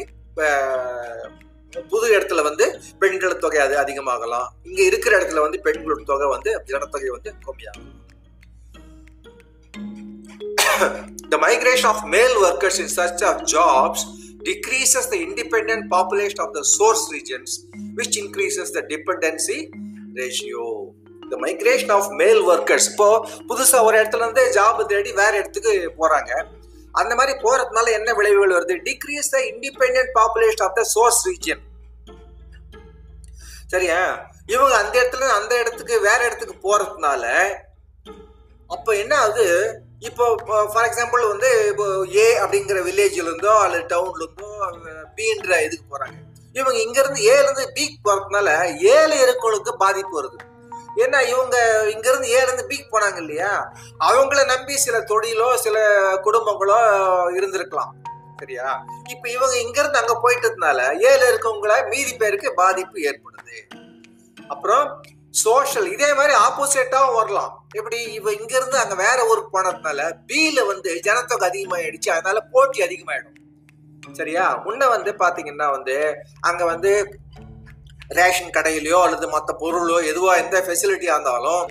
புது 1.91 2.07
இடத்துல 2.15 2.43
வந்து 2.43 2.65
பெண்கள் 2.99 3.39
தொகை 3.39 3.59
அது 3.59 3.75
அதிகமாகலாம் 3.77 4.47
இங்கே 4.63 4.83
இருக்கிற 4.85 5.13
இடத்துல 5.19 5.43
வந்து 5.45 5.59
பெண்களோட 5.65 6.03
தொகை 6.03 6.29
வந்து 6.35 6.51
ஜனத்தொகை 6.71 7.09
வந்து 7.09 7.31
கம்மியாகும் 7.47 7.93
the 11.29 11.37
migration 11.45 11.89
of 11.93 12.05
male 12.15 12.37
workers 12.43 12.79
in 12.83 12.93
search 12.97 13.23
of 13.23 13.41
jobs 13.53 14.05
decreases 14.43 15.05
the 15.09 15.17
independent 15.25 15.85
population 15.93 16.41
of 16.43 16.53
the 16.53 16.61
source 16.73 17.05
regions, 17.11 17.51
which 17.95 18.13
increases 18.17 18.67
the 18.71 18.83
dependency 18.91 19.57
ratio 20.19 20.67
the 21.31 21.37
migration 21.45 21.93
of 21.97 22.09
male 22.21 22.41
workers 22.51 22.87
இப்போ 22.91 23.09
புதுசாக 23.49 23.87
ஒரு 23.87 23.95
இடத்துல 23.99 24.23
இருந்து 24.23 24.43
ஜாப் 24.51 24.79
தேடி 24.91 25.11
வேற 25.13 25.33
இடத்துக்கு 25.37 25.73
போகிறாங்க 25.97 26.31
அந்த 27.01 27.13
மாதிரி 27.19 27.33
போறதுனால 27.45 27.91
என்ன 27.99 28.09
விளைவுகள் 28.19 28.55
வருது? 28.57 28.75
Decrease 28.87 29.33
the 29.35 29.39
independent 29.51 30.11
population 30.19 30.65
of 30.67 30.77
the 30.79 30.83
source 30.95 31.21
region 31.29 31.63
சரியா? 33.73 33.99
இவங்க 34.53 34.73
அந்த 34.81 34.93
இடத்துல 34.99 35.29
அந்த 35.39 35.53
இடத்துக்கு 35.61 35.95
வேற 36.07 36.19
இடத்துக்கு 36.27 36.55
போறதுனால 36.67 37.23
அப்போ 38.69 38.91
என்ன 39.01 39.13
ஆகுது? 39.23 39.47
இப்போ 40.07 40.25
ஃபார் 40.73 40.87
எக்ஸாம்பிள் 40.87 41.21
வந்து 41.31 41.49
இப்போ 41.71 41.85
ஏ 42.15 42.25
அப்படிங்கிற 42.43 42.79
வில்லேஜ்ல 42.87 43.27
இருந்தோ 43.27 43.53
அல்லது 43.65 43.85
டவுன்ல 43.93 44.23
இருந்தோ 44.25 44.49
பின்ற 45.17 45.59
இதுக்கு 45.67 45.85
போறாங்க. 45.93 46.17
இவங்க 46.55 46.77
இங்க 46.85 46.97
இருந்து 47.03 47.21
ஏல 47.33 47.45
இருந்து 47.45 47.65
பிக்கு 47.77 47.97
போறதுனால 48.07 48.49
ஏல 48.95 49.11
இருக்கவங்களுக்கு 49.23 49.73
பாதிப்பு 49.83 50.13
வருது. 50.19 50.37
ஏன்னா 50.97 51.27
இவங்க 51.27 51.57
இங்கிருந்து 51.89 52.27
ஏலேருந்து 52.27 52.71
பீக் 52.71 52.93
போனாங்க 52.93 53.17
இல்லையா? 53.17 53.73
அவங்கள 53.99 54.45
நம்பி 54.45 54.77
சில 54.77 54.99
தொழிலோ 54.99 55.55
சில 55.55 55.77
குடும்பங்களோ 56.23 56.79
இருந்திருக்கலாம். 57.37 57.91
சரியா? 58.37 58.85
இப்ப 59.09 59.29
இவங்க 59.29 59.57
இங்கிருந்து 59.57 59.99
அங்க 59.99 60.19
போயிட்டதுனால 60.23 60.79
ஏல 61.09 61.21
இருக்கவங்கள 61.31 61.89
மீதி 61.89 62.15
பேருக்கு 62.15 62.53
பாதிப்பு 62.53 62.99
ஏற்படுது. 62.99 63.57
அப்புறம் 64.47 65.03
சோஷியல் 65.29 65.91
இதே 65.91 66.13
மாதிரி 66.13 66.33
ஆப்போசிட்டாவும் 66.33 67.13
வரலாம். 67.13 67.67
எப்படி? 67.75 68.03
இவ 68.03 68.31
இங்க 68.31 68.55
இருந்து 68.55 68.77
அங்க 68.77 68.95
வேற 68.95 69.25
ஊருக்கு 69.25 69.61
போனதுனால 69.61 70.13
பில 70.27 70.65
வந்து 70.65 70.99
ஜனத்தொகை 70.99 71.49
அதிகமாயிடுச்சு. 71.49 72.09
அதனால 72.09 72.41
போட்டி 72.41 72.81
அதிகமாயிடும். 72.81 73.35
சரியா? 74.11 74.61
உன்ன 74.65 74.87
வந்து 74.87 75.11
பாத்தீங்கன்னா 75.11 75.71
வந்து 75.71 76.13
அங்க 76.39 76.65
வந்து 76.65 77.19
ரேஷன் 78.09 78.53
கடையிலையோ 78.53 78.99
அல்லது 79.03 79.27
மற்ற 79.27 79.55
பொருளோ 79.59 79.97
எதுவாக 80.03 80.39
எந்த 80.39 80.57
ஃபெசிலிட்டியாக 80.61 81.15
இருந்தாலும் 81.15 81.63